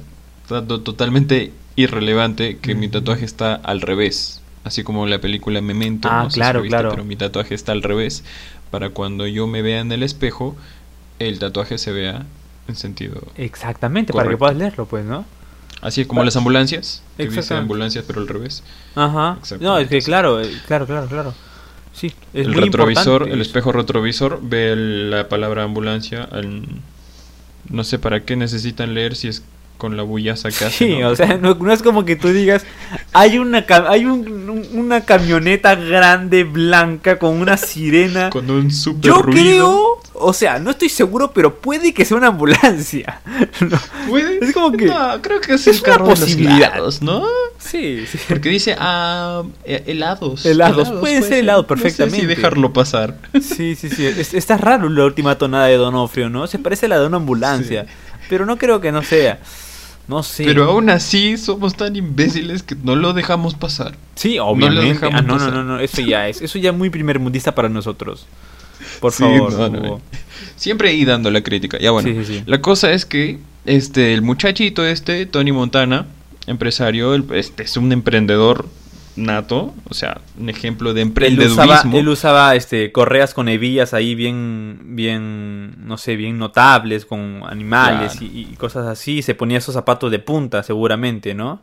[0.47, 4.41] Dato totalmente irrelevante: que mi tatuaje está al revés.
[4.63, 6.09] Así como la película Memento.
[6.11, 6.91] Ah, no sé si claro, viste, claro.
[6.91, 8.23] Pero mi tatuaje está al revés.
[8.69, 10.55] Para cuando yo me vea en el espejo,
[11.17, 12.27] el tatuaje se vea
[12.67, 13.23] en sentido.
[13.35, 15.25] Exactamente, para que puedas leerlo, pues, ¿no?
[15.81, 17.03] Así como las ambulancias.
[17.17, 17.61] Que dice Exactamente.
[17.63, 18.63] ambulancias, pero al revés.
[18.95, 19.37] Ajá.
[19.59, 21.33] No, es que claro, eh, claro, claro, claro.
[21.93, 26.23] Sí, es el muy retrovisor, importante el espejo retrovisor ve el- la palabra ambulancia.
[26.31, 26.63] al-
[27.69, 29.43] no sé para qué necesitan leer si es
[29.77, 30.69] con la bullaza que hacen.
[30.71, 31.09] Sí, ¿no?
[31.09, 32.65] o sea, no, no es como que tú digas,
[33.13, 38.29] hay una hay un- un- una camioneta grande blanca con una sirena.
[38.29, 39.41] con un super Yo ruido.
[39.41, 43.21] creo, o sea, no estoy seguro, pero puede que sea una ambulancia.
[43.61, 43.77] No,
[44.09, 44.39] ¿Puede?
[44.45, 46.57] Es como que- No, creo que es, es el una carro de los posibilidad.
[46.75, 47.23] helados, ¿no?
[47.57, 48.17] Sí, sí.
[48.27, 50.45] Porque dice, ah, eh, helados.
[50.45, 52.19] Helados, puede ser helado No sé perfectamente.
[52.19, 53.17] si dejarlo pasar.
[53.41, 54.05] Sí, sí, sí.
[54.05, 56.47] Es- está raro la última tonada de Donofrio, ¿no?
[56.47, 57.85] Se parece a la de una ambulancia.
[57.85, 57.89] Sí.
[58.29, 59.39] Pero no creo que no sea.
[60.07, 60.43] No sé.
[60.45, 63.95] Pero aún así somos tan imbéciles que no lo dejamos pasar.
[64.15, 64.85] Sí, lo obviamente.
[64.93, 65.53] dejamos ah, no, no, pasar.
[65.53, 65.79] no, no.
[65.79, 66.41] Eso ya es.
[66.41, 68.27] Eso ya es muy primer mundista para nosotros.
[68.99, 69.53] Por Sí, favor.
[69.53, 70.01] no, no.
[70.57, 71.79] Siempre ahí dando la crítica.
[71.79, 72.09] Ya bueno.
[72.09, 72.43] Sí, sí, sí.
[72.45, 76.05] La cosa es que este el muchachito este, Tony Montana,
[76.45, 78.67] empresario, el- este es un emprendedor
[79.15, 81.63] nato, o sea, un ejemplo de Él emprendedurismo.
[81.63, 87.41] usaba, él usaba este, correas con hebillas ahí bien, bien, no sé, bien notables, con
[87.47, 88.25] animales Claro.
[88.33, 89.21] y, y cosas así.
[89.21, 91.61] Se ponía esos zapatos de punta, seguramente, ¿no?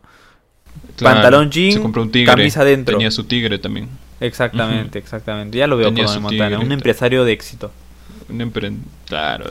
[0.97, 2.97] Claro, pantalón jean, se compró un tigre, camisa adentro.
[2.97, 3.89] Tenía su tigre también.
[4.21, 5.59] Exactamente, exactamente.
[5.59, 7.71] Ya lo veo Tenía su Montana, tigre, un empresario de éxito.
[8.31, 8.75] Un empre-
[9.07, 9.45] Claro.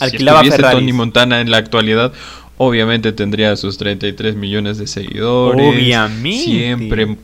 [0.00, 0.50] Alquilaba si.
[0.50, 2.12] Tony Montana en la actualidad,
[2.58, 5.66] obviamente tendría sus 33 millones de seguidores.
[5.74, 6.44] Obviamente.
[6.44, 7.16] Siempre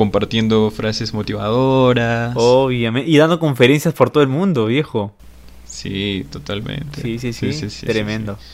[0.00, 2.32] compartiendo frases motivadoras.
[2.34, 3.10] Obviamente.
[3.10, 5.12] Y dando conferencias por todo el mundo, viejo.
[5.66, 7.02] Sí, totalmente.
[7.02, 7.52] Sí, sí, sí.
[7.52, 8.38] sí, Tremendo.
[8.40, 8.46] sí.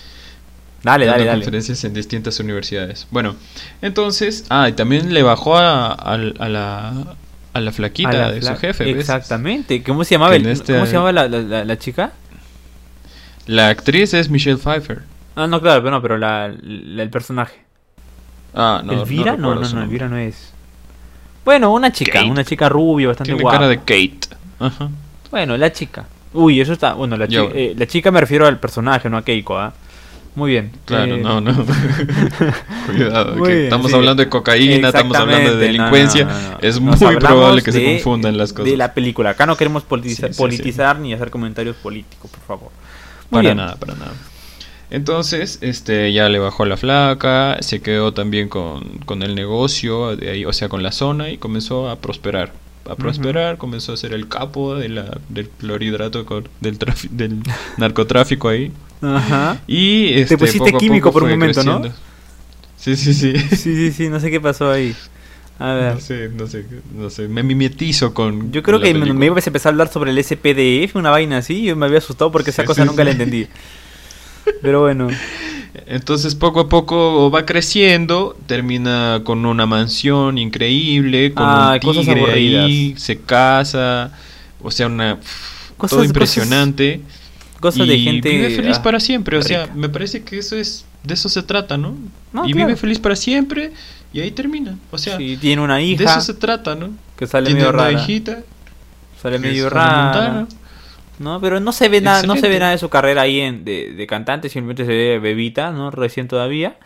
[0.83, 1.41] Dale, dale, Dando dale.
[1.45, 3.07] conferencias en distintas universidades.
[3.13, 3.37] Bueno,
[3.81, 6.93] entonces, ah, y también le bajó a, a- a la,
[7.53, 8.85] a la flaquita A la de fla- su jefe.
[8.85, 8.97] ¿ves?
[8.97, 9.85] Exactamente.
[9.85, 12.11] ¿Cómo se llamaba, el- este- ¿cómo se llamaba la, la- chica?
[13.47, 15.03] La actriz es Michelle Pfeiffer.
[15.37, 17.61] Ah, no, claro, pero no, pero la, la- el personaje.
[18.53, 18.93] Ah, no.
[18.95, 19.37] ¿Elvira?
[19.37, 19.83] No, no, no.
[19.85, 20.53] Elvira no es.
[21.47, 22.27] Bueno, una chica, Kate.
[22.31, 23.57] una chica rubia, bastante Tiene guapa.
[23.59, 24.19] cara de Kate.
[24.59, 24.91] Ajá.
[25.31, 26.05] Bueno, la chica.
[26.35, 26.93] Uy, eso está.
[26.93, 27.53] Bueno, la, Ya, chi- bueno.
[27.55, 29.73] eh, la chica me refiero al personaje, no a Keiko, ¿ah?
[30.35, 30.71] Muy bien.
[30.85, 31.55] Claro, Eh, no, no.
[32.87, 33.97] Cuidado, que bien, estamos sí.
[33.97, 36.25] hablando de cocaína, estamos hablando de delincuencia.
[36.27, 36.59] no, no, no.
[36.61, 38.67] Es Nos muy probable que se de- confundan las cosas.
[38.71, 39.31] De la película.
[39.31, 42.71] Acá no queremos politiza- Sí, sí, politizar ni hacer comentarios políticos, por favor.
[43.31, 43.57] Muy Para bien.
[43.57, 44.13] nada, para nada.
[44.90, 50.31] Entonces, este, ya le bajó la flaca, se quedó también con, con el negocio, de
[50.31, 52.53] ahí, o sea, con la zona y comenzó a prosperar.
[52.88, 56.25] A prosperar, comenzó a ser el capo de la, del clorhidrato,
[56.61, 57.42] del,
[57.79, 58.70] narcotráfico ahí.
[59.03, 59.61] Ajá.
[59.66, 61.83] Y este, pusiste poco a químico por un momento, ¿no?
[62.77, 63.37] Sí, sí, sí.
[63.37, 64.94] Sí, sí, sí, no sé qué pasó ahí.
[65.59, 65.94] A ver.
[65.94, 68.53] No sé, no sé, no sé, me mimetizo con.
[68.53, 71.11] Yo creo con que me, me ibas a empezar a hablar sobre el SPDF, una
[71.11, 73.49] vaina así, yo me había asustado porque esa cosa sí, nunca la entendí.
[74.63, 75.09] Pero bueno,
[75.87, 82.05] Entonces poco a poco va creciendo, termina con una mansión increíble, con Ah, un cosas
[82.07, 83.03] tigre ahí, aburridas.
[83.03, 84.13] se casa,
[84.63, 85.19] O sea, una
[85.89, 87.03] todo impresionante.
[87.61, 89.75] Cosas, de gente vive feliz ah, para siempre, o sea, rica.
[89.75, 91.97] me parece que eso es de eso se trata, ¿no?
[92.33, 92.67] No, y claro.
[92.69, 93.73] vive feliz para siempre
[94.13, 94.79] y ahí termina.
[94.91, 96.91] O sea, Sí, tiene una de hija eso se trata, ¿no?
[97.17, 97.93] que sale Tiene medio una rara.
[97.93, 98.43] hijita,
[99.23, 100.47] Sale medio rara.
[101.19, 101.41] ¿No?
[101.41, 103.93] Pero no se ve nada, no se ve nada de su carrera ahí en, de,
[103.93, 105.91] de cantante, simplemente se ve bebita, ¿no?
[105.91, 106.77] Recién todavía.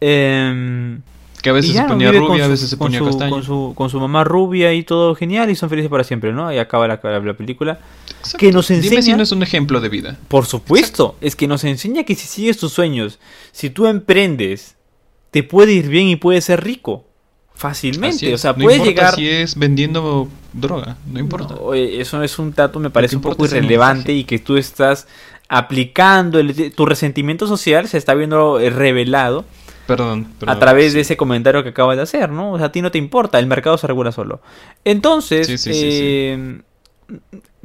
[0.00, 1.00] Em,
[1.42, 1.88] Que a veces se ya, ¿no?
[1.90, 3.30] ponía rubia, con a su- veces se con ponía su, castaña.
[3.30, 6.52] Con su, con su mamá rubia y todo genial y son felices para siempre, ¿no?
[6.52, 7.78] Y acaba la, la- la película.
[8.18, 8.38] Exacto.
[8.38, 10.18] que nos Dime si enseña- no es un ejemplo de vida.
[10.28, 13.18] Por supuesto, es que nos enseña que si sigues tus sueños,
[13.52, 14.76] si tú emprendes,
[15.30, 17.04] te puede ir bien y puedes ser rico.
[17.54, 19.14] Fácilmente, o sea, no puedes llegar...
[19.14, 20.28] si es vendiendo
[20.60, 21.54] droga, no importa.
[21.54, 25.06] No, eso es un dato, me parece un poco irrelevante y que tú estás
[25.48, 29.44] aplicando el- tu resentimiento social se está viendo eh, revelado
[29.86, 30.56] Perdón, perdón.
[30.56, 32.52] a través de ese comentario que acabas de hacer, ¿no?
[32.52, 34.40] O sea, a ti no te importa, el mercado se regula solo.
[34.84, 36.60] Entonces, Sí, sí, sí, eh,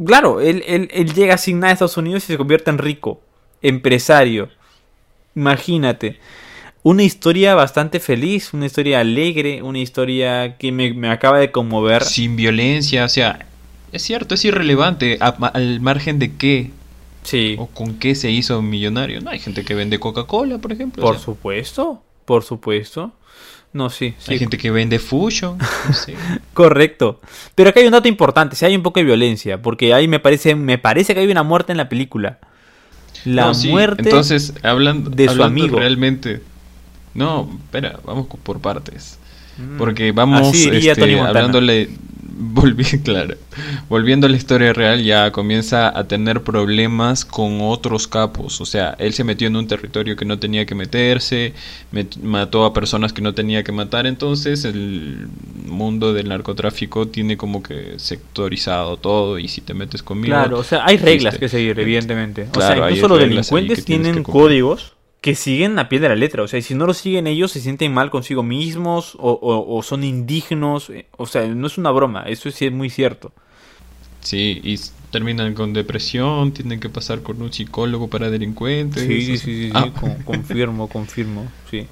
[0.06, 3.22] claro, él, él- él llega sin nada a Estados Unidos y se convierte en rico,
[3.64, 4.50] empresario.
[5.36, 6.20] Imagínate.
[6.84, 12.04] Una historia bastante feliz, una historia alegre, una historia que me, me acaba de conmover.
[12.04, 13.46] Sin violencia, o sea,
[13.92, 15.18] es cierto, es irrelevante.
[15.22, 16.72] a- al margen de qué
[17.24, 17.56] Sí.
[17.60, 19.22] o con qué se hizo millonario.
[19.22, 21.04] No hay gente que vende Coca-Cola, por ejemplo.
[21.04, 23.12] o Por sea, supuesto, por supuesto.
[23.74, 24.34] No, sí, sí.
[24.34, 25.60] Hay gente que vende Fusion.
[25.94, 26.16] sé.
[26.54, 27.22] Correcto.
[27.54, 30.20] Pero acá hay un dato importante, si hay un poco de violencia, porque ahí me
[30.20, 32.40] parece, me parece que hay una muerte en la película.
[33.24, 35.78] La No, sí, muerte Entonces, hablando, de su hablando amigo.
[35.80, 36.42] realmente.
[37.14, 39.18] No, espera, vamos por partes.
[39.58, 39.78] Mm.
[39.78, 41.90] Porque vamos este, hablándole.
[42.44, 43.36] Volví, claro.
[43.88, 48.60] Volviendo a la historia real, ya comienza a tener problemas con otros capos.
[48.62, 51.54] O sea, él se metió en un territorio que no tenía que meterse,
[51.94, 54.08] met- mató a personas que no tenía que matar.
[54.08, 55.28] Entonces, el
[55.68, 59.38] mundo del narcotráfico tiene como que sectorizado todo.
[59.38, 60.34] Y si te metes conmigo.
[60.34, 61.40] Claro, o sea, hay reglas fuiste.
[61.46, 62.48] que seguir, Ent- evidentemente.
[62.56, 66.44] O sea, incluso los delincuentes tienen códigos que siguen a pie de la letra.
[66.44, 69.78] O sea, y si no lo siguen ellos, se sienten mal consigo mismos o, o-
[69.78, 70.90] o son indignos.
[70.90, 73.32] eh, O sea, no es una broma, eso sí es muy cierto.
[74.22, 74.80] Sí, y
[75.12, 79.04] terminan con depresión, tienen que pasar con un psicólogo para delincuentes.
[79.04, 79.90] Sí, sí, sí, sí, sí, Ah.
[80.00, 81.88] con- confirmo, confirmo, sí.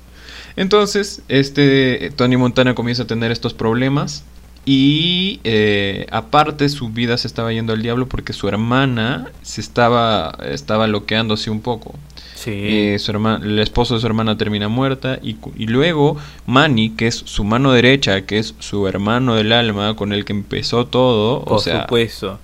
[0.56, 4.24] Entonces, este Tony Montana comienza a tener estos problemas
[4.66, 10.38] y eh, aparte su vida se estaba yendo al diablo porque su hermana se estaba
[10.52, 11.96] estaba loqueándose un poco.
[12.40, 12.52] Sí.
[12.54, 17.08] Eh, su herma- el esposo de su hermana termina muerta y, y luego Manny, que
[17.08, 21.44] es su mano derecha, que es su hermano del alma con el que empezó todo,
[21.44, 22.40] por o sea, supuesto.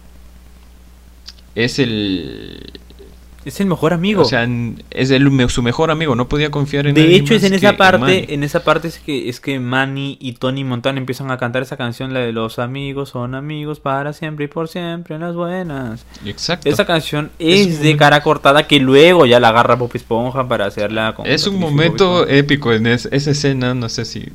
[1.55, 2.73] es el
[3.45, 4.23] Es el mejor amigo.
[4.23, 4.47] O sea,
[4.89, 7.77] es el, su mejor amigo, no podía confiar en de nadie hecho, es en esa
[7.77, 8.25] parte, Manny.
[8.29, 11.77] en esa parte es que es que Manny y Tony Montana empiezan a cantar esa
[11.77, 16.05] canción, la de los amigos son amigos para siempre y por siempre en las buenas.
[16.25, 16.67] Exacto.
[16.67, 21.13] Esa canción Es de cara cortada que luego ya la agarra Bob Esponja para hacerla
[21.15, 24.25] con Es un momento épico en es- esa escena, no sé si...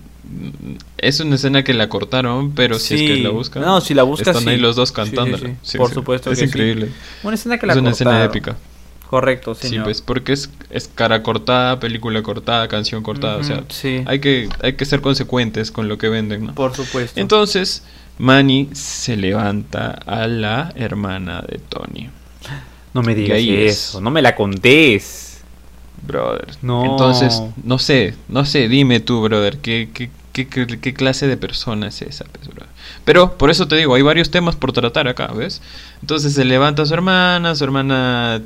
[0.98, 3.22] Es una escena que la cortaron, pero si es que Sí.
[3.22, 3.62] la buscan...
[3.62, 4.62] No, si la buscas, Están ahí sí.
[4.62, 5.54] los dos Sí, sí, cantándola.
[5.62, 5.78] sí.
[5.78, 6.50] Por supuesto Es que sí.
[6.50, 6.90] increíble.
[7.24, 8.56] Una escena que la Es una escena épica.
[9.10, 9.82] Correcto, Sí, señor.
[9.86, 13.64] pues, porque es, es cara cortada, película cortada, canción cortada, o sea...
[13.68, 14.04] Sí.
[14.06, 16.54] Hay que, hay que ser consecuentes con lo que venden, ¿no?
[16.54, 17.18] Por supuesto.
[17.18, 17.82] Entonces,
[18.18, 22.08] Manny se levanta a la hermana de Tony.
[22.94, 23.72] no me digas es.
[23.88, 25.40] eso, no me la contés.
[26.06, 26.46] Brother.
[26.62, 26.84] No.
[26.84, 31.36] Entonces, no sé, no sé, dime tú, brother, ¿qué, qué, qué, qué- qué clase de
[31.36, 32.24] persona es esa?
[32.26, 32.48] pues?
[33.04, 35.62] Pero, por eso te digo, hay varios temas por tratar acá, ¿ves?
[36.00, 38.40] Entonces se levanta su hermana, su hermana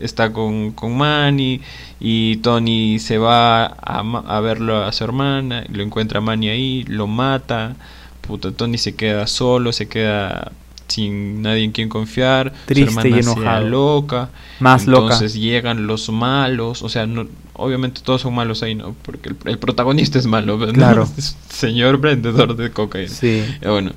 [0.00, 1.60] está con, con Manny
[2.00, 7.06] y Tony se va a, a verlo a su hermana, lo encuentra Manny ahí, lo
[7.06, 7.76] mata,
[8.20, 10.52] puta, Tony se queda solo, se queda
[10.88, 13.68] sin nadie en quien confiar, Triste su hermana y se enojado.
[13.68, 15.14] loca, Más loca.
[15.14, 17.26] entonces llegan los malos, o sea, no,
[17.62, 18.94] obviamente todos son malos ahí, ¿no?
[19.02, 20.72] Porque el, el protagonista es malo, ¿no?
[20.72, 21.08] Claro.
[21.48, 23.08] Señor vendedor de cocaína.
[23.08, 23.44] Sí.
[23.60, 23.92] Y bueno,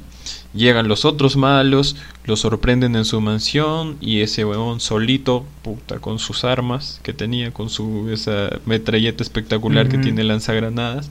[0.53, 6.19] llegan los otros malos, lo sorprenden en su mansión y ese huevón solito, puta, con
[6.19, 11.09] sus armas que tenía, con su esa metralleta espectacular que tiene lanzagranadas,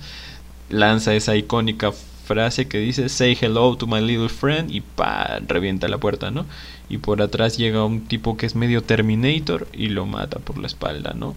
[0.71, 1.93] lanza esa icónica
[2.25, 6.47] frase que dice Say hello to my little friend y pa revienta la puerta, ¿no?
[6.89, 10.67] Y por atrás llega un tipo que es medio Terminator y lo mata por la
[10.67, 11.35] espalda, ¿no?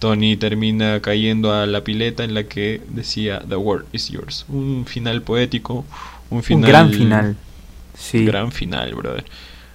[0.00, 4.46] Tony termina cayendo a la pileta en la que decía The world is yours.
[4.48, 5.84] Un final poético,
[6.30, 7.36] un final Un gran final.
[7.96, 8.24] Sí.
[8.24, 9.24] Gran final, brother.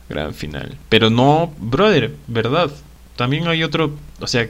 [0.10, 0.78] Gran final.
[0.90, 2.72] Pero no, brother, verdad.
[3.16, 4.48] También hay otro, o sea,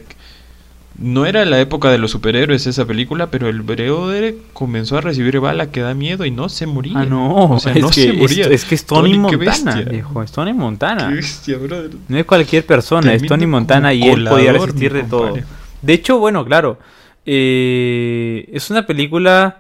[0.98, 5.42] no era la época de los superhéroes esa película, pero el brother comenzó a recibir
[5.42, 7.00] bala que da miedo y no se moría.
[7.00, 8.48] Ah, no, o sea, es no que se moría.
[8.48, 11.10] Es, que es Tony, Montana, viejo, es Tony Montana.
[11.10, 11.92] Qué bestia, brother.
[12.08, 15.36] No es cualquier persona, es Tony Montana y él podía resistir de todo.
[15.86, 16.80] De hecho, bueno, claro,
[17.26, 19.60] eh, es una película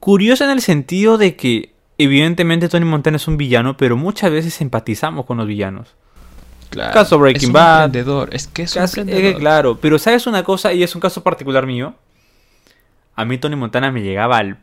[0.00, 4.60] curiosa en el sentido de que evidentemente Tony Montana es un villano, pero muchas veces
[4.60, 5.94] empatizamos con los villanos.
[6.70, 7.84] Claro, Caso Breaking es un Bad.
[7.84, 9.38] emprendedor, es que es un eh, emprendedor.
[9.38, 10.72] claro, pero ¿sabes una cosa?
[10.72, 11.94] Y es un caso particular mío.
[13.14, 14.58] A mí Tony Montana me llegaba al...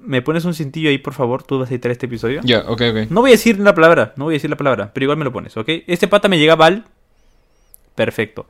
[0.00, 1.44] ¿Me pones un cintillo ahí, por favor?
[1.44, 2.40] ¿Tú vas a editar este episodio?
[2.42, 3.10] Ya, ok, ok.
[3.10, 5.24] No voy a decir la palabra, no voy a decir la palabra, pero igual me
[5.24, 5.68] lo pones, ¿ok?
[5.86, 6.86] Este pata me llegaba al...
[7.94, 8.46] Perfecto.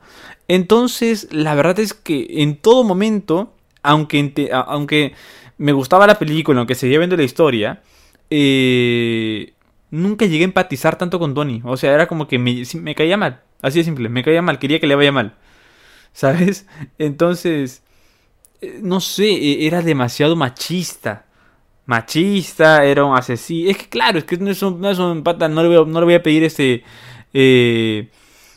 [0.47, 5.13] Entonces, la verdad es que en todo momento, aunque, aunque
[5.57, 7.81] me gustaba la película, aunque seguía viendo la historia,
[8.29, 9.53] eh,
[9.91, 11.61] nunca llegué a empatizar tanto con Tony.
[11.65, 13.41] O sea, era como que me, me caía mal.
[13.61, 15.35] Así de simple, me caía mal, quería que le vaya mal.
[16.13, 16.67] ¿Sabes?
[16.99, 17.83] Entonces,
[18.61, 21.25] eh, no sé, eh, era demasiado machista.
[21.85, 23.71] Machista, era un asesino.
[23.71, 25.85] Es que claro, es que no es un, no es un pata, no voy a,
[25.85, 26.83] no le voy a pedir este...
[27.33, 28.09] eh,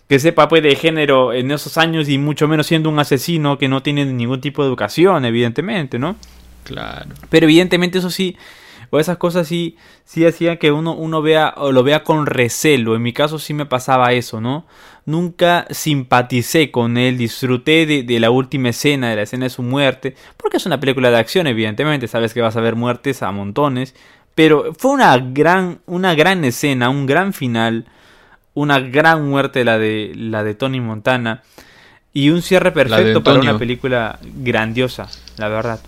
[0.09, 3.69] que sepa pues de género en esos años y mucho menos siendo un asesino que
[3.69, 6.17] no tiene ningún tipo de educación, evidentemente, ¿no?
[6.65, 7.11] Claro.
[7.29, 8.37] Pero evidentemente eso sí,
[8.91, 12.95] o esas cosas sí, sí hacían que uno, uno vea o lo vea con recelo.
[12.95, 14.67] En mi caso sí me pasaba eso, ¿no?
[15.05, 19.63] Nunca simpaticé con él, disfruté de, de la última escena, de la escena de su
[19.63, 23.31] muerte, porque es una película de acción, evidentemente, sabes que vas a ver muertes a
[23.31, 23.95] montones,
[24.35, 27.87] pero fue una gran, una gran escena, un gran final,
[28.57, 31.43] una gran muerte la de, la de Tony Montana.
[32.13, 35.81] Y un cierre perfecto para una película grandiosa, la verdad.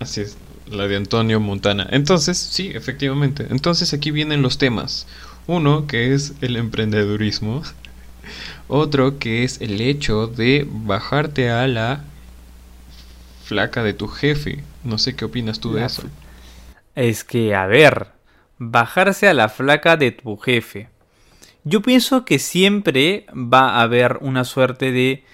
[0.00, 0.36] Así es,
[0.68, 1.86] la de Antonio Montana.
[1.90, 3.46] Entonces, sí, efectivamente.
[3.50, 5.06] Entonces aquí vienen los temas.
[5.46, 7.62] Uno que es el emprendedurismo.
[8.68, 12.02] Otro que es el hecho de bajarte a la
[13.44, 14.64] flaca de tu jefe.
[14.82, 16.02] No sé qué opinas tú de La eso.
[16.96, 18.08] Es que, a ver,
[18.58, 20.88] bajarse a la flaca de tu jefe.
[21.68, 25.24] Yo pienso que siempre va a haber una suerte de...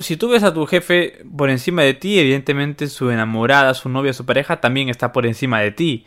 [0.00, 4.12] Si tú ves a tu jefe por encima de ti, evidentemente su enamorada, su novia,
[4.12, 6.04] su pareja también está por encima de ti.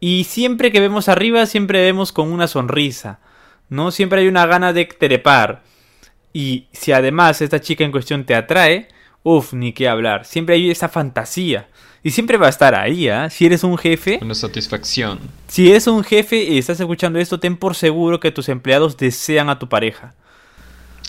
[0.00, 3.20] Y siempre que vemos arriba, siempre vemos con una sonrisa.
[3.68, 3.92] ¿No?
[3.92, 5.62] Siempre hay una gana de trepar.
[6.32, 8.88] Y si además esta chica en cuestión te atrae,
[9.22, 10.24] uff, ni qué hablar.
[10.24, 11.68] Siempre hay esa fantasía.
[12.04, 13.30] Y siempre va a estar ahí, ¿ah?
[13.30, 15.18] Si eres un jefe, Una satisfacción.
[15.48, 19.48] si eres un jefe y estás escuchando esto, ten por seguro que tus empleados desean
[19.48, 20.14] a tu pareja.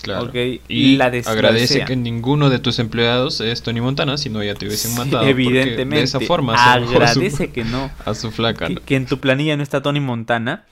[0.02, 0.24] Claro.
[0.28, 0.34] Ok,
[0.68, 4.66] Y la agradece que ninguno de tus empleados es Tony Montana, si no ya te
[4.66, 5.96] hubiesen porque evidentemente.
[5.96, 7.90] De esa forma a su- agradece que no.
[8.04, 8.66] a su flaca.
[8.68, 8.80] que, ¿no?
[8.82, 10.64] que en tu planilla no está Tony Montana.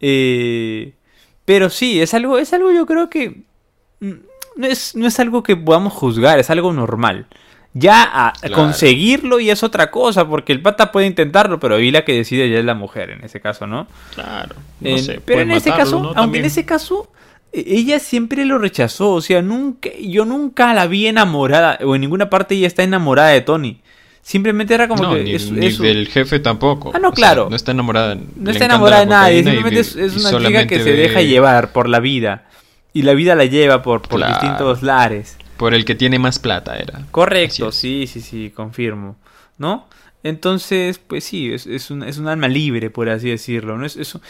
[0.00, 0.94] Eh,
[1.44, 3.42] pero sí, es algo, es algo yo creo que
[4.00, 7.26] no es, no es algo que podamos juzgar, es algo normal.
[7.74, 8.54] Ya a Claro.
[8.56, 12.50] conseguirlo y es otra cosa, porque el pata puede intentarlo, pero ahí la que decide
[12.50, 13.86] ya es la mujer en ese caso, ¿no?
[14.14, 14.56] Claro.
[14.80, 16.04] No sé, pero en ese caso, ¿no?
[16.08, 16.44] aunque También.
[16.44, 17.10] en ese caso
[17.50, 22.02] e- ella siempre lo rechazó, o sea, nunca yo nunca la vi enamorada o en
[22.02, 23.80] ninguna parte ella está enamorada de Tony.
[24.20, 26.92] Simplemente era como no, que ni, es- ni es su- del jefe tampoco.
[26.94, 27.48] Ah, no, O sea, claro.
[27.50, 28.16] no está enamorada.
[28.36, 31.88] no está enamorada de nadie, y simplemente es, una chica que se deja llevar por
[31.88, 32.44] la vida.
[32.92, 34.32] Y la vida la lleva por, por Claro.
[34.34, 35.38] distintos lares.
[35.56, 37.02] Por el que tiene más plata era.
[37.10, 39.16] Correcto, sí, sí, sí, confirmo.
[39.58, 39.86] ¿No?
[40.24, 43.76] Entonces, pues sí, es, es, un, es un alma libre, por así decirlo.
[43.76, 43.84] ¿no?
[43.84, 44.20] Es, es, un-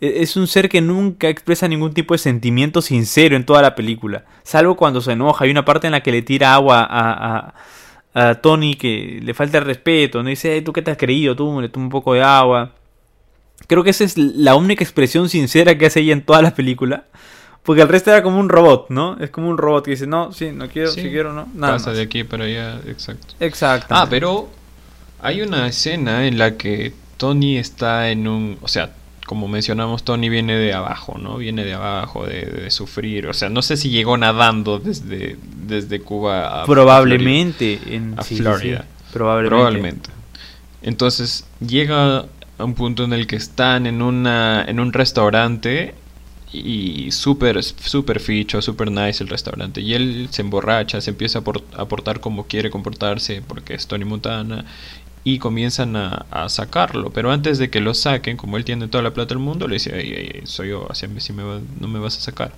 [0.00, 4.24] es un ser que nunca expresa ningún tipo de sentimiento sincero en toda la película.
[4.42, 5.44] Salvo cuando se enoja.
[5.44, 7.54] Hay una parte en la que le tira agua a,
[8.14, 10.22] a, a Tony que le falta el respeto.
[10.22, 10.28] ¿no?
[10.28, 11.34] Dice, "Ey, ¿tú qué te has creído?
[11.36, 12.72] Tú le toma un poco de agua.
[13.68, 17.04] Creo que esa es la única expresión sincera que hace ella en toda la película.
[17.66, 19.18] Porque el resto era como un robot, ¿no?
[19.18, 21.48] Es como un robot que dice, no, sí, no quiero, Sí, si quiero, no.
[21.52, 21.96] Nada Pasa más.
[21.96, 23.34] de aquí para allá, exacto.
[23.40, 23.92] Exacto.
[23.94, 24.48] Ah, pero
[25.20, 28.92] hay una escena en la que Tony está en un, o sea,
[29.26, 31.38] como mencionamos, Tony viene de abajo, ¿no?
[31.38, 35.36] Viene de abajo, de, de sufrir, o sea, no sé si llegó nadando desde,
[35.66, 38.42] desde Cuba a Probablemente en a sí, sí, sí.
[38.42, 38.84] Florida.
[39.12, 39.48] Probablemente.
[39.56, 40.10] Probablemente.
[40.82, 42.26] Entonces llega
[42.58, 45.94] a un punto en el que están en una en un restaurante
[46.64, 51.42] y súper súper ficho, súper nice el restaurante y él se emborracha, se empieza a
[51.76, 54.64] a portar como quiere comportarse porque es Tony Montana
[55.24, 59.12] y comienzan a, sacarlo, pero antes de que lo saquen, como él tiene toda la
[59.12, 61.88] plata del mundo, le dice, "Ey, ey, ey, soy yo, así si me va- no
[61.88, 62.52] me vas a sacar.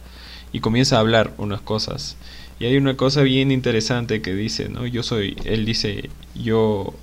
[0.52, 2.16] Y comienza a hablar unas cosas.
[2.60, 4.86] Y hay una cosa bien interesante que dice, ¿no?
[4.86, 6.94] Yo soy, él dice, yo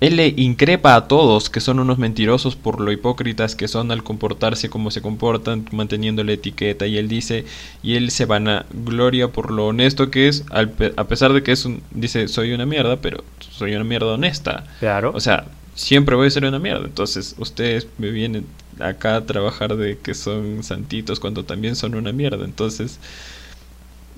[0.00, 4.02] él le increpa a todos que son unos mentirosos por lo hipócritas que son al
[4.02, 6.86] comportarse como se comportan, manteniendo la etiqueta.
[6.86, 7.46] Y él dice,
[7.82, 11.52] y él se van a gloria por lo honesto que es, a pesar de que
[11.52, 14.64] es un, dice, soy una mierda, pero soy una mierda honesta.
[14.80, 15.12] Claro.
[15.14, 16.84] O sea, siempre voy a ser una mierda.
[16.84, 18.46] Entonces, ustedes me vienen
[18.78, 22.44] acá a trabajar de que son santitos cuando también son una mierda.
[22.44, 22.98] Entonces,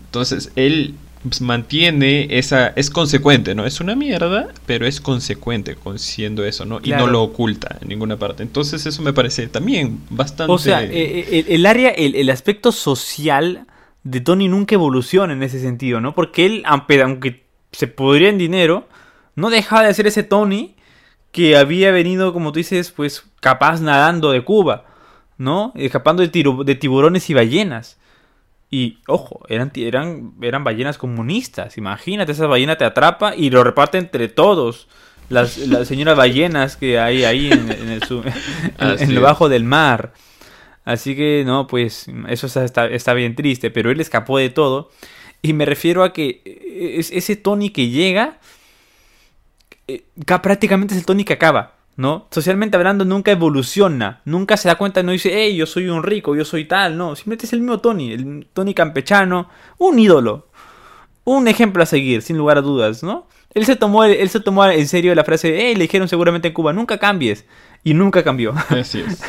[0.07, 3.67] entonces él pues, mantiene esa es consecuente, ¿no?
[3.67, 6.81] Es una mierda, pero es consecuente con siendo eso, ¿no?
[6.83, 8.43] Y no lo oculta en ninguna parte.
[8.43, 12.73] Entonces eso me parece también bastante O sea, eh, eh, el, área el, el, aspecto
[12.73, 13.67] social
[14.05, 16.15] de Tony nunca evoluciona en ese sentido, ¿no?
[16.15, 18.89] Porque él aunque se podría en dinero,
[19.35, 20.77] no dejaba de ser ese Tony
[21.33, 24.87] que había venido, como tú dices, pues capaz nadando de Cuba,
[25.37, 25.73] ¿no?
[25.75, 27.98] Escapando de, de tiburones y ballenas.
[28.71, 31.79] Y ojo, eran, eran, eran ballenas comunistas.
[31.79, 34.89] Imagínate, esa ballena te atrapa y lo reparte entre todos.
[35.29, 38.03] Las, las señoras ballenas que hay ahí en, el,
[38.79, 40.13] en, lo bajo del mar.
[40.85, 44.91] Así que no, pues eso está, está, bien triste, pero él escapó de todo.
[45.43, 46.43] Y me refiero a que
[46.99, 48.39] es, ese Tony que llega,
[49.87, 50.05] eh,
[50.43, 51.78] prácticamente es el Tony que acaba.
[51.99, 52.29] ¿No?
[52.31, 56.37] Socialmente hablando nunca evoluciona, nunca se da cuenta, no dice, hey, yo soy un rico,
[56.37, 60.47] yo soy tal, no, simplemente es el mismo Tony, el Tony campechano, un ídolo,
[61.25, 63.27] un ejemplo a seguir, sin lugar a dudas, ¿no?
[63.53, 66.55] Él se tomó, él se tomó en serio la frase, hey, le dijeron seguramente en
[66.55, 67.45] Cuba, nunca cambies,
[67.83, 68.55] y nunca cambió.
[68.69, 69.21] Así es,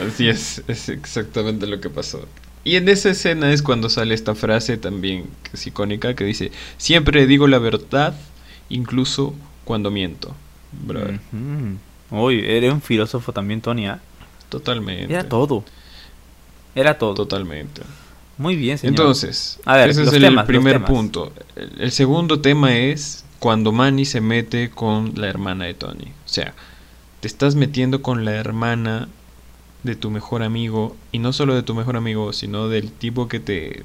[0.00, 2.26] así es, es exactamente lo que pasó.
[2.64, 6.50] Y en esa escena es cuando sale esta frase también, que es icónica, que dice,
[6.78, 8.14] siempre digo la verdad,
[8.70, 9.34] incluso
[9.66, 10.34] cuando miento.
[10.72, 11.20] Brother.
[12.10, 13.86] Uy, era un filósofo también, Tony.
[13.86, 14.00] ¿ah?
[14.48, 15.12] Totalmente.
[15.12, 15.64] Era todo.
[16.74, 17.14] Era todo.
[17.14, 17.82] Totalmente.
[18.38, 19.00] Muy bien, señor.
[19.00, 21.32] Entonces, ese es el primer punto.
[21.56, 26.12] El, segundo tema es cuando Manny se mete con la hermana de Tony.
[26.24, 26.54] O sea,
[27.20, 29.08] te estás metiendo con la hermana
[29.84, 30.96] de tu mejor amigo.
[31.12, 33.82] Y no solo de tu mejor amigo, sino del tipo que te,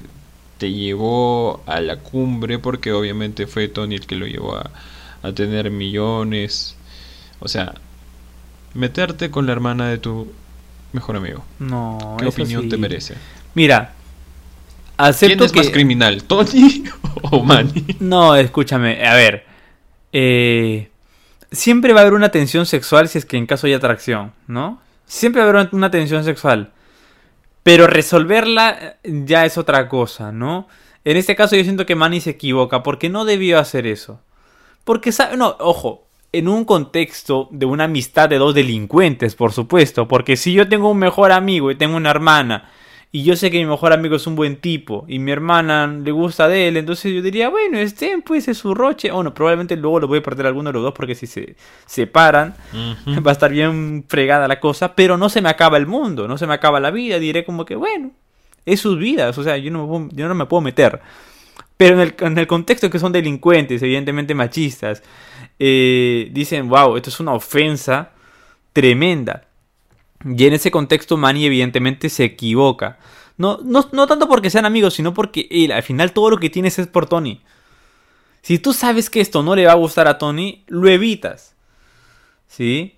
[0.58, 2.58] te llevó a la cumbre.
[2.58, 4.70] Porque obviamente fue Tony el que lo llevó a,
[5.22, 6.76] a tener millones.
[7.40, 7.74] O sea,
[8.74, 10.32] meterte con la hermana de tu
[10.92, 11.44] mejor amigo.
[11.58, 12.16] No.
[12.18, 13.14] ¿Qué opinión te merece?
[13.54, 13.92] Mira,
[14.96, 16.84] acepto ¿Quién es más criminal, Tony
[17.22, 17.96] o Manny?
[18.00, 19.44] No, escúchame, a ver.
[20.12, 20.90] Eh,
[21.50, 24.80] siempre va a haber una tensión sexual si es que en caso hay atracción, ¿no?
[25.06, 26.72] Siempre va a haber una tensión sexual.
[27.62, 30.66] Pero resolverla ya es otra cosa, ¿no?
[31.04, 34.20] En este caso yo siento que Manny se equivoca porque no debió hacer eso.
[34.84, 40.08] Porque sabe, no, ojo, en un contexto de una amistad de dos delincuentes, por supuesto,
[40.08, 42.70] porque si yo tengo un mejor amigo y tengo una hermana,
[43.14, 46.10] y yo sé que mi mejor amigo es un buen tipo, y mi hermana le
[46.10, 50.00] gusta de él, entonces yo diría, bueno, este pues es su roche, bueno, probablemente luego
[50.00, 51.54] lo voy a perder alguno de los dos, porque si se
[51.84, 52.54] separan,
[53.26, 56.38] va a estar bien fregada la cosa, pero no se me acaba el mundo, no
[56.38, 58.12] se me acaba la vida, diré como que, bueno,
[58.64, 61.00] es sus vidas, o sea, yo no, yo no me puedo meter.
[61.76, 65.02] Pero en el, en el contexto que son delincuentes, evidentemente machistas,
[65.58, 68.10] eh, dicen, wow, esto es una ofensa
[68.72, 69.44] tremenda.
[70.24, 72.98] Y en ese contexto Manny evidentemente se equivoca.
[73.36, 76.50] No, no, no tanto porque sean amigos, sino porque él, al final todo lo que
[76.50, 77.40] tienes es por Tony.
[78.42, 81.54] Si tú sabes que esto no le va a gustar a Tony, lo evitas.
[82.48, 82.96] ¿Sí?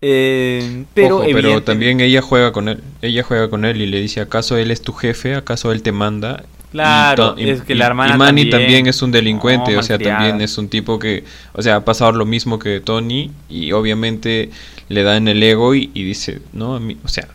[0.00, 2.82] Eh, pero, pero también ella juega con él.
[3.02, 5.34] Ella juega con él y le dice, ¿acaso él es tu jefe?
[5.34, 6.44] ¿Acaso él te manda?
[6.72, 8.14] Claro, es que la hermana.
[8.14, 11.76] Y Manny también, es un delincuente, o sea, también es un tipo que, o sea,
[11.76, 14.50] ha pasado lo mismo que Tony y obviamente
[14.88, 16.80] le da en el ego y, dice, ¿no?
[17.04, 17.28] o sea,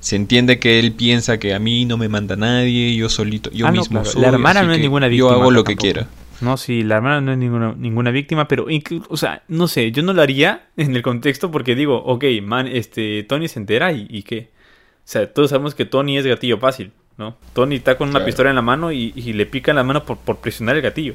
[0.00, 3.66] se entiende que él piensa que a mí no me manda nadie, yo solito, yo
[3.66, 4.22] ah, mismo soy.
[4.22, 5.30] La hermana no es ninguna víctima.
[5.30, 6.06] Yo hago lo que quiera.
[6.40, 8.66] No, sí, la hermana no es ninguna, ninguna víctima, pero,
[9.08, 12.66] o sea, no sé, yo no lo haría en el contexto porque digo, ok, man,
[12.66, 14.50] este, Tony se entera y, y qué.
[14.98, 16.92] O sea, todos sabemos que Tony es gatillo fácil.
[17.16, 17.36] ¿No?
[17.52, 20.36] Tony está con una pistola en la mano y, le pica en la mano por,
[20.38, 21.14] presionar el gatillo.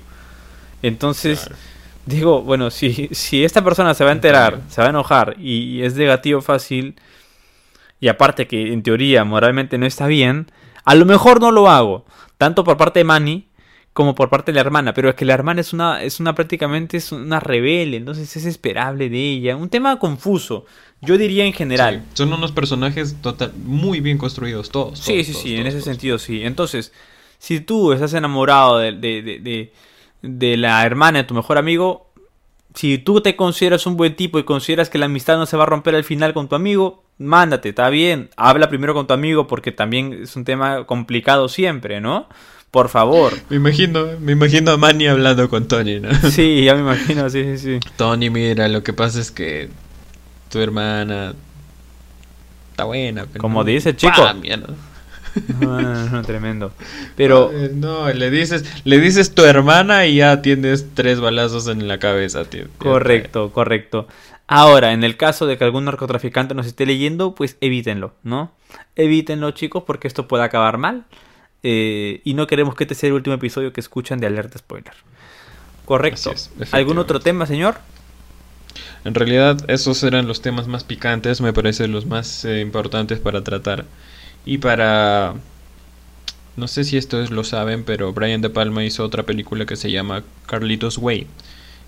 [0.82, 1.50] Entonces,
[2.06, 5.82] digo, bueno, si, si esta persona se va a enterar, se va a enojar y,
[5.82, 6.96] es de gatillo fácil,
[8.00, 10.48] y aparte que en teoría moralmente no está bien,
[10.86, 12.06] a lo mejor no lo hago,
[12.38, 13.50] tanto por parte de Manny
[13.92, 16.34] como por parte de la hermana, pero es que la hermana es una, es una
[16.34, 20.66] prácticamente es una rebelde, entonces es esperable de ella, un tema confuso.
[21.02, 22.04] Yo diría en general.
[22.14, 25.00] son unos personajes total, muy bien construidos todos.
[25.00, 26.44] sí, sí, sí, en ese sentido sí.
[26.44, 26.92] Entonces,
[27.38, 29.72] si tú estás enamorado de, de,
[30.22, 32.12] de, la hermana de tu mejor amigo,
[32.76, 35.64] si tú te consideras un buen tipo y consideras que la amistad no se va
[35.64, 38.30] a romper al final con tu amigo, mándate, está bien.
[38.36, 42.28] Habla primero con tu amigo porque también es un tema complicado siempre, ¿no?
[42.72, 43.34] Por favor.
[43.50, 46.14] Me imagino, me imagino a Manny hablando con Tony, ¿no?
[46.30, 47.80] Sí, ya me imagino, sí, sí, sí.
[47.96, 49.70] Tony, mira, lo que pasa es que
[50.50, 51.34] tu hermana
[52.72, 53.26] está buena.
[53.32, 54.14] Pero Como no- dice chico.
[54.24, 54.42] ¡Pam!
[54.44, 54.68] Ya no.
[55.60, 56.74] No, no, no, tremendo.
[57.16, 61.88] Pero, Eh, No, le dices, le dices tu hermana y ya tienes tres balazos en
[61.88, 62.66] la cabeza, tío.
[62.78, 64.08] Correcto, correcto.
[64.48, 68.52] Ahora, en el caso de que algún narcotraficante nos esté leyendo, pues evítenlo, ¿no?
[68.96, 71.06] Evítenlo, chicos, porque esto puede acabar mal.
[71.62, 74.94] Eh, y no queremos que este sea el último episodio que escuchan de Alerta Spoiler.
[75.86, 76.32] Correcto.
[76.32, 77.76] Es, ¿Algún otro tema, señor?
[79.06, 83.44] En realidad, esos eran los temas más picantes, me parece los más eh, importantes para
[83.44, 83.86] tratar.
[84.46, 85.36] Y para...
[86.58, 89.92] No sé si estos lo saben, pero Brian De Palma hizo otra película que se
[89.92, 91.28] llama Carlitos Way,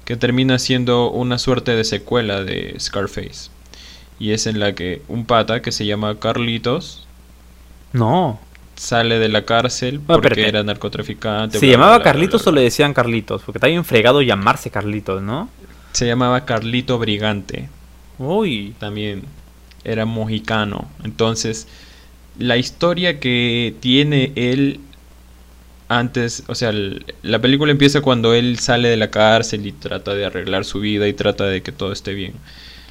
[0.05, 3.49] que termina siendo una suerte de secuela de Scarface.
[4.19, 7.07] Y es en la que un pata que se llama Carlitos
[7.93, 8.39] No.
[8.75, 11.59] sale de la cárcel Ah, porque era narcotraficante.
[11.59, 13.43] ¿Se bla, llamaba bla, Carlitos bla, o le decían Carlitos?
[13.43, 15.49] Porque está bien fregado llamarse Carlitos, ¿no?
[15.93, 17.69] Se llamaba Carlito Brigante.
[18.17, 18.75] Uy.
[18.79, 19.23] también
[19.83, 20.89] era mexicano.
[21.03, 21.67] Entonces,
[22.37, 24.79] la historia que tiene él
[25.89, 30.13] antes, o sea, el- la película empieza cuando él sale de la cárcel y trata
[30.13, 32.33] de arreglar su vida y trata de que todo esté bien.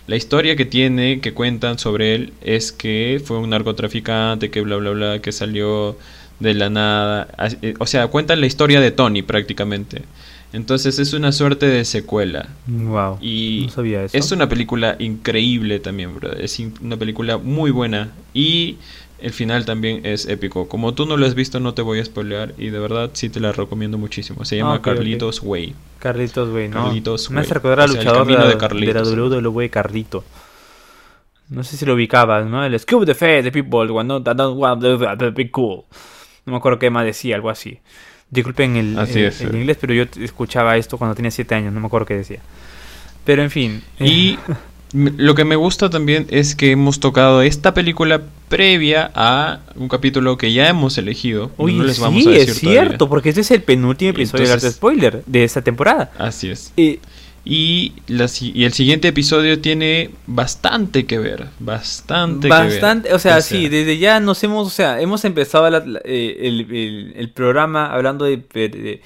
[0.06, 4.76] La historia que tiene, que cuentan sobre él, es que fue un narcotraficante, que bla,
[4.76, 5.96] bla, bla, que salió
[6.40, 7.28] de la nada.
[7.62, 10.02] Eh, O sea, cuentan la historia de Tony prácticamente.
[10.52, 12.48] Entonces es una suerte de secuela.
[12.66, 13.18] Wow.
[13.20, 14.16] Y no sabía eso.
[14.16, 16.32] es una película increíble también, bro.
[16.32, 18.10] Es una película muy buena.
[18.34, 18.76] Y
[19.20, 20.66] el final también es épico.
[20.68, 22.54] Como tú no lo has visto, no te voy a spoilear.
[22.58, 24.44] Y de verdad sí te la recomiendo muchísimo.
[24.44, 24.82] Se llama Ah.
[24.82, 25.74] Carlitos Way.
[26.00, 26.84] Carlitos, güey, ¿no?
[26.84, 30.24] Carlitos, Me hace recordar al luchador de, de Carlitos, de la WWE, Carlito.
[31.48, 32.64] No sé si lo ubicabas, ¿no?
[32.64, 35.84] El Scoop the Face, the people, that be cool.
[36.46, 37.78] No me acuerdo qué más decía, algo así.
[38.30, 39.58] Disculpen el, Así el- es, el eh.
[39.60, 42.40] inglés, pero yo escuchaba esto cuando tenía 7 años, no me acuerdo qué decía.
[43.24, 43.82] Pero en fin.
[43.98, 44.38] Y
[44.94, 49.88] m- lo que me gusta también es que hemos tocado esta película previa a un
[49.88, 51.50] capítulo que ya hemos elegido.
[51.56, 53.08] Oye, no les sí, vamos a decir es cierto, todavía.
[53.10, 56.10] porque este es el penúltimo episodio de Entonces- Arte Spoiler de esta temporada.
[56.18, 56.72] Así es.
[56.76, 56.98] Eh,
[57.44, 61.46] Y, la y el siguiente episodio tiene bastante que ver.
[61.58, 62.64] Bastante, que ver.
[62.64, 66.60] Bastante, o sea, sí, desde ya nos hemos, o sea, hemos empezado la- eh, el,
[66.70, 69.02] el- el programa hablando de, de- de-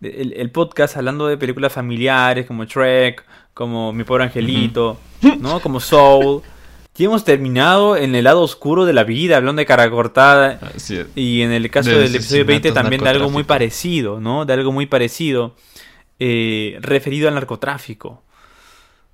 [0.00, 3.24] el, el podcast hablando de películas familiares como Shrek,
[3.54, 4.98] como Mi Pobre Angelito,
[5.40, 5.58] ¿no?
[5.60, 6.42] Como Soul.
[6.96, 10.58] Y hemos terminado en el lado oscuro de la vida, hablando de cara cortada.
[11.14, 14.44] Y en el caso De del episodio 20 asesinatos, también de algo muy parecido, ¿no?
[14.44, 15.54] De algo muy parecido
[16.18, 18.22] eh, referido al narcotráfico.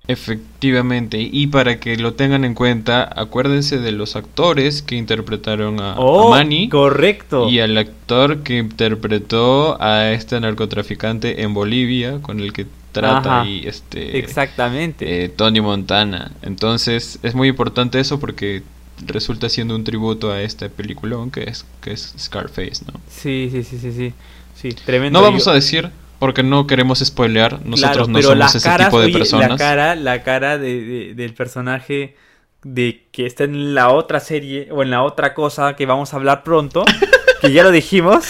[0.07, 5.93] Efectivamente, y para que lo tengan en cuenta, acuérdense de los actores que interpretaron a,
[5.93, 7.49] a Oh, Manny correcto.
[7.49, 13.45] y al actor que interpretó a este narcotraficante en Bolivia, con el que trata Ajá,
[13.49, 15.23] y este Exactamente.
[15.23, 16.33] eh, Tony Montana.
[16.43, 18.61] Entonces es muy importante eso porque
[19.07, 22.99] resulta siendo un tributo a este peliculón que es que es Scarface, ¿no?
[23.09, 24.13] Sí, sí, sí, sí, sí.
[24.53, 25.19] Sí, tremendo.
[25.19, 25.89] No vamos a decir
[26.19, 29.49] porque no queremos spoilear, nosotros Claro, no somos ese caras, tipo de oye, personas.
[29.49, 32.15] La cara, la cara de, de- del personaje
[32.63, 36.17] de que está en la otra serie o en la otra cosa que vamos a
[36.17, 36.83] hablar pronto,
[37.41, 38.25] que ya lo dijimos.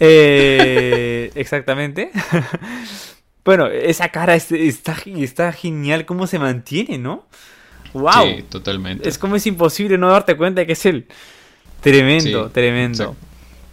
[0.00, 2.10] Eh, exactamente.
[3.44, 7.26] bueno, esa cara es- está, está genial cómo se mantiene, ¿no?
[7.92, 8.12] ¡Wow!
[8.36, 9.08] Sí, totalmente.
[9.08, 11.06] Es como es imposible no darte cuenta de que es él.
[11.80, 13.02] Tremendo, Sí, tremendo.
[13.04, 13.26] exacto.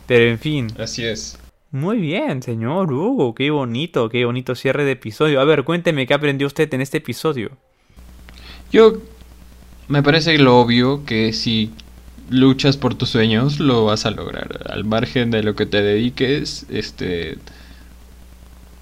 [0.08, 0.68] Pero en fin.
[0.80, 1.38] Así es.
[1.72, 5.39] Muy bien, señor Hugo, qué bonito, qué bonito cierre de episodio.
[5.39, 7.51] A ver, cuénteme qué aprendió usted en este episodio.
[8.74, 8.97] Yo
[9.88, 11.72] me parece lo obvio que si
[12.30, 14.67] luchas por tus sueños lo vas a lograr.
[14.69, 17.38] Al margen de lo que te dediques, este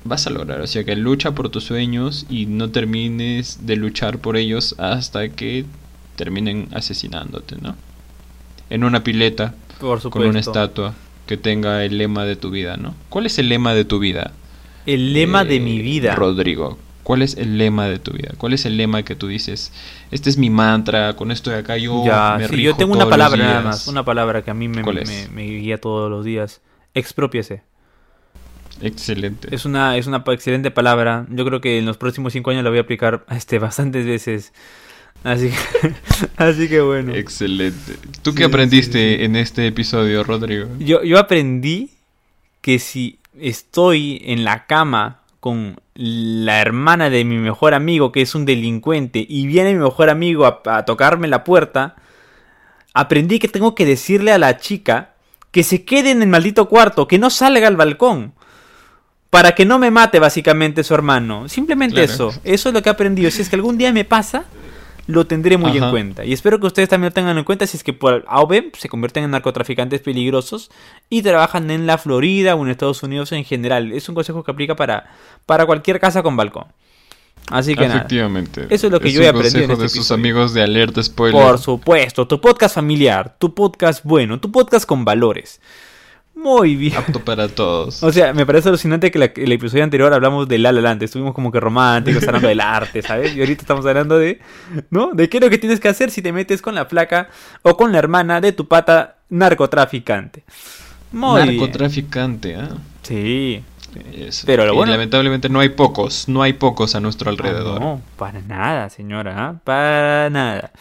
[0.03, 0.61] vas a lograr.
[0.61, 5.29] O sea que lucha por tus sueños y no termines de luchar por ellos hasta
[5.29, 5.65] que
[6.15, 7.75] terminen asesinándote, ¿no?
[8.71, 10.09] En una pileta Por supuesto.
[10.09, 10.95] con una estatua
[11.29, 12.95] que tenga el lema de tu vida, ¿no?
[13.09, 14.33] ¿Cuál es el lema de tu vida?
[14.87, 16.15] El lema de Eh, mi vida.
[16.15, 18.31] Rodrigo, ¿cuál es el lema de tu vida?
[18.39, 19.71] ¿Cuál es el lema que tú dices?
[20.09, 22.95] Este es mi mantra, con esto de acá yo ya, me sí, rijo yo tengo
[22.95, 25.79] todos una palabra nada más, una palabra que a mí me, ¿Cuál me, me guía
[25.79, 26.61] todos los días.
[26.95, 27.61] Expropiese.
[28.81, 29.53] Excelente.
[29.53, 31.27] Es una, es una excelente palabra.
[31.29, 34.51] Yo creo que en los próximos cinco años la voy a aplicar este, bastantes veces.
[35.23, 35.93] Así que,
[36.37, 37.13] así que bueno.
[37.13, 37.93] Excelente.
[38.21, 39.23] ¿Tú Sí, qué aprendiste sí, sí.
[39.25, 40.67] en este episodio, Rodrigo?
[40.79, 41.91] Yo, yo aprendí
[42.61, 48.35] que si estoy en la cama con la hermana de mi mejor amigo, que es
[48.35, 51.95] un delincuente, y viene mi mejor amigo a, a tocarme la puerta,
[52.93, 55.11] aprendí que tengo que decirle a la chica
[55.51, 58.33] que se quede en el maldito cuarto, que no salga al balcón.
[59.29, 61.47] Para que no me mate básicamente su hermano.
[61.49, 62.11] Simplemente Claro.
[62.13, 62.41] eso.
[62.43, 63.29] Eso es lo que he aprendido.
[63.29, 64.45] Si es que algún día me pasa,
[65.09, 66.23] lo tendré muy en cuenta.
[66.23, 68.47] Y espero que ustedes también lo tengan en cuenta si es que por A o
[68.47, 70.69] B se convierten en narcotraficantes peligrosos
[71.09, 73.91] y trabajan en la Florida o en Estados Unidos en general.
[73.91, 75.09] Es un consejo que aplica para,
[75.47, 76.65] para cualquier casa con balcón.
[77.49, 78.01] Así que nada.
[78.01, 78.67] Efectivamente.
[78.69, 81.01] Eso es lo que yo un he aprendido en este de sus amigos de Alerta
[81.01, 81.41] Spoiler.
[81.41, 85.59] Por supuesto, tu podcast familiar, tu podcast bueno, tu podcast con valores.
[86.41, 86.95] Muy bien.
[86.95, 88.01] Apto para todos.
[88.01, 91.03] O sea, me parece alucinante que la- el episodio anterior hablamos de La La Land,
[91.03, 93.35] estuvimos como que románticos hablando del arte, ¿sabes?
[93.35, 94.39] Y ahorita estamos hablando de,
[94.89, 95.11] ¿no?
[95.13, 97.27] De qué es lo que tienes que hacer si te metes con la flaca
[97.61, 100.43] o con la hermana de tu pata narcotraficante.
[101.11, 101.57] Muy bien.
[101.57, 102.69] Narcotraficante, ¿ah?
[103.03, 103.63] Sí.
[104.15, 104.43] Eso.
[104.45, 107.81] Pero lo Y bueno- lamentablemente no hay pocos, no hay pocos a nuestro alrededor.
[107.81, 109.55] No, para nada, señora, ¿ah?
[109.63, 110.71] para nada.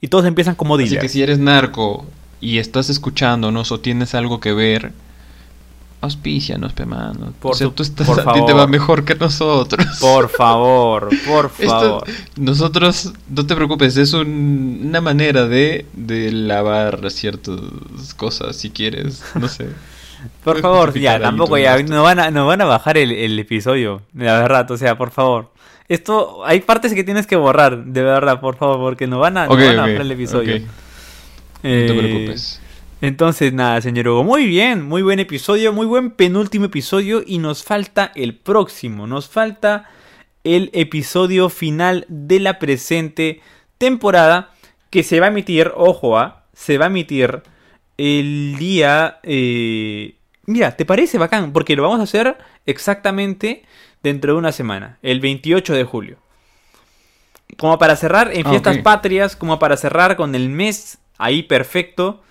[0.00, 1.02] Y todos empiezan como Así dealers.
[1.02, 2.06] que si eres narco
[2.42, 4.92] y estás escuchándonos o tienes algo que ver,
[6.00, 7.32] auspícianos, pe mano.
[7.40, 8.58] Por o sea, tú estás, por a ti te favor.
[8.58, 9.86] va mejor que nosotros.
[10.00, 12.04] Por favor, por Esto- favor.
[12.36, 17.56] nosotros, no te preocupes, es un- una manera de, de lavar ciertas
[18.16, 19.68] cosas, si quieres, no sé.
[20.44, 24.02] Por favor, ya, tampoco ya, nos van a, nos van a bajar el, el episodio,
[24.12, 25.50] de verdad, o sea, por favor.
[25.88, 29.46] Esto, hay partes que tienes que borrar, de verdad, por favor, porque nos van a,
[29.46, 30.56] nos Ok, van a bajar el episodio.
[30.58, 30.62] ok,
[31.62, 32.60] Eh, No te preocupes.
[33.00, 37.64] Entonces, nada, señor Hugo, muy bien, muy buen episodio, muy buen penúltimo episodio y nos
[37.64, 39.90] falta el próximo, nos falta
[40.44, 43.40] el episodio final de la presente
[43.78, 44.52] temporada
[44.90, 47.42] que se va a emitir, ojo, a, se va a emitir
[47.98, 49.18] el día...
[49.24, 50.14] eh,
[50.46, 51.52] mira, ¿te parece bacán?
[51.52, 52.36] Porque lo vamos a hacer
[52.66, 53.64] exactamente
[54.02, 56.18] dentro de una semana, el 28 de julio.
[57.58, 62.22] Como para cerrar en Ah, fiestas patrias, como para cerrar con el mes ahí perfecto.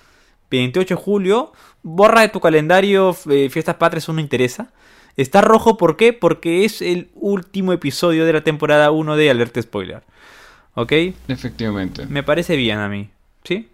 [0.52, 4.72] 28 de julio, borra de tu calendario eh, fiestas patrias, eso no interesa.
[5.18, 6.14] Está rojo, ¿por qué?
[6.14, 10.04] Porque es el último episodio de la temporada 1 de Alerta Spoiler.
[10.74, 10.92] ¿Ok?
[11.28, 12.06] Efectivamente.
[12.06, 13.10] Me parece bien a mí.
[13.44, 13.70] ¿Sí?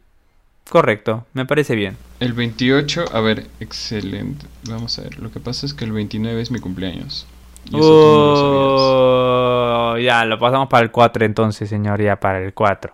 [0.69, 1.97] Correcto, me parece bien.
[2.19, 4.45] El 28, a ver, excelente.
[4.69, 7.25] Vamos a ver, lo que pasa es que el 29 es mi cumpleaños.
[7.65, 9.93] Y eso no lo.
[9.93, 12.93] Oh, ya, lo pasamos para el 4 entonces, señor, ya para el 4.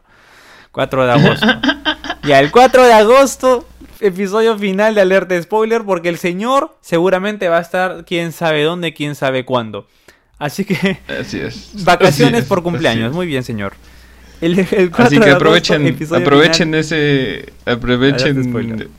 [0.72, 1.48] 4 de agosto.
[2.24, 3.68] ya, el 4 de agosto,
[4.00, 8.94] episodio final de Alerta Spoiler, porque el señor seguramente va a estar quién sabe dónde,
[8.94, 9.88] quién sabe cuándo.
[10.40, 11.72] Así que, Así es.
[11.84, 13.74] vacaciones Así por cumpleaños, muy bien, señor.
[14.42, 15.00] El, el 4 es.
[15.00, 16.80] Así de que agosto, aprovechen, episodio aprovechen final.
[16.80, 18.90] ese, aprovechen.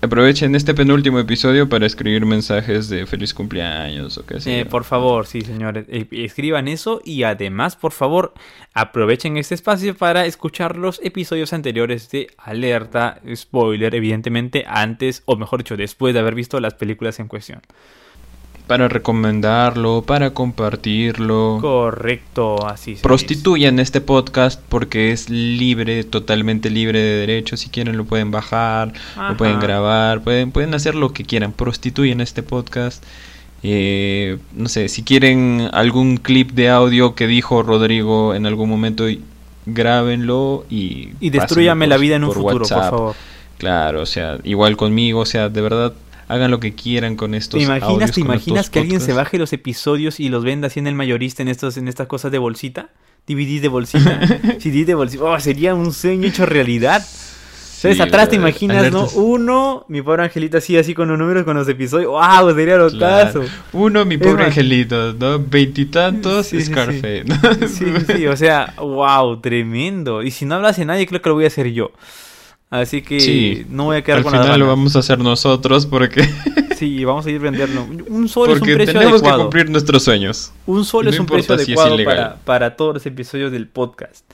[0.00, 4.60] Aprovechen este penúltimo episodio para escribir mensajes de feliz cumpleaños o qué sé.
[4.60, 8.34] Eh, por favor, sí, señores, eh, escriban eso y además, por favor,
[8.74, 15.60] aprovechen este espacio para escuchar los episodios anteriores de Alerta Spoiler, evidentemente antes, o mejor
[15.60, 17.60] dicho, después de haber visto las películas en cuestión.
[18.68, 21.58] Para recomendarlo, para compartirlo.
[21.60, 27.60] Correcto, así se Prostituyan este podcast porque es libre, totalmente libre de derechos.
[27.60, 29.30] Si quieren lo pueden bajar, Ajá.
[29.30, 31.52] lo pueden grabar, pueden, pueden hacer lo que quieran.
[31.52, 33.02] Prostituyen este podcast.
[33.62, 39.06] Eh, no sé, si quieren algún clip de audio que dijo Rodrigo en algún momento,
[39.66, 41.10] grábenlo y...
[41.20, 43.16] Y destruyame la vida en un por futuro, por favor.
[43.58, 45.92] Claro, o sea, igual conmigo, o sea, de verdad,
[46.28, 49.38] hagan lo que quieran con estos ¿Te imaginas, audios, te imaginas que alguien se baje
[49.38, 52.38] los episodios y los venda así en el mayorista en estos, en estas cosas de
[52.38, 52.90] bolsita?
[53.26, 54.20] DVD de bolsita,
[54.58, 55.24] CD de bolsita.
[55.24, 57.04] Oh, sería un sueño hecho realidad.
[57.78, 57.98] ¿Sabes?
[57.98, 58.50] Sí, Atrás te brother.
[58.50, 59.06] imaginas, ¿no?
[59.10, 62.10] Uno, mi pobre angelito así, así con los números, con los episodios.
[62.10, 62.52] ¡Wow!
[62.54, 63.44] Sería lo Claro.
[63.72, 65.38] Uno, mi pobre angelito, ¿no?
[65.38, 66.72] Veintitantos, Sí, sí, sí.
[66.72, 67.68] Scarface.
[67.68, 67.84] Sí,
[68.16, 70.22] sí, o sea, wow, tremendo.
[70.24, 71.92] Y si no hablas de nadie, creo que lo voy a hacer yo.
[72.70, 73.66] Así que Sí.
[73.70, 76.22] no voy a quedar Al con las final lo vamos a hacer nosotros porque,
[76.76, 77.82] Sí, vamos a ir vendiendo.
[78.08, 79.44] Un sol es un porque precio tenemos que adecuado.
[79.44, 80.52] cumplir nuestros sueños.
[80.66, 84.24] Un sol No es un precio si adecuado para, para todos los episodios del podcast.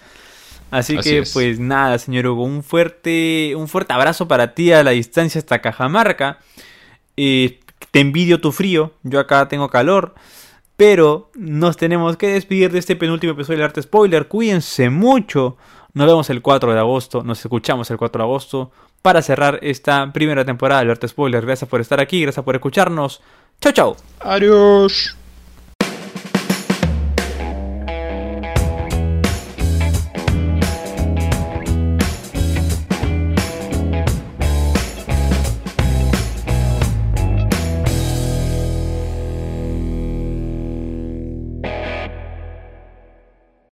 [0.70, 1.32] Así, Así que, es.
[1.32, 5.60] pues nada, señor Hugo, un fuerte, un fuerte abrazo para ti a la distancia hasta
[5.62, 6.38] Cajamarca.
[7.16, 7.60] Eh,
[7.92, 10.14] te envidio tu frío, yo acá tengo calor.
[10.76, 14.26] Pero nos tenemos que despedir de este penúltimo episodio del Arte Spoiler.
[14.26, 15.56] Cuídense mucho.
[15.94, 17.22] Nos vemos el 4 de agosto.
[17.22, 18.72] Nos escuchamos el 4 de agosto.
[19.00, 21.44] Para cerrar esta primera temporada del Arte Spoiler.
[21.44, 22.22] Gracias por estar aquí.
[22.22, 23.22] Gracias por escucharnos.
[23.60, 23.96] Chao, chao.
[24.20, 25.16] Adiós.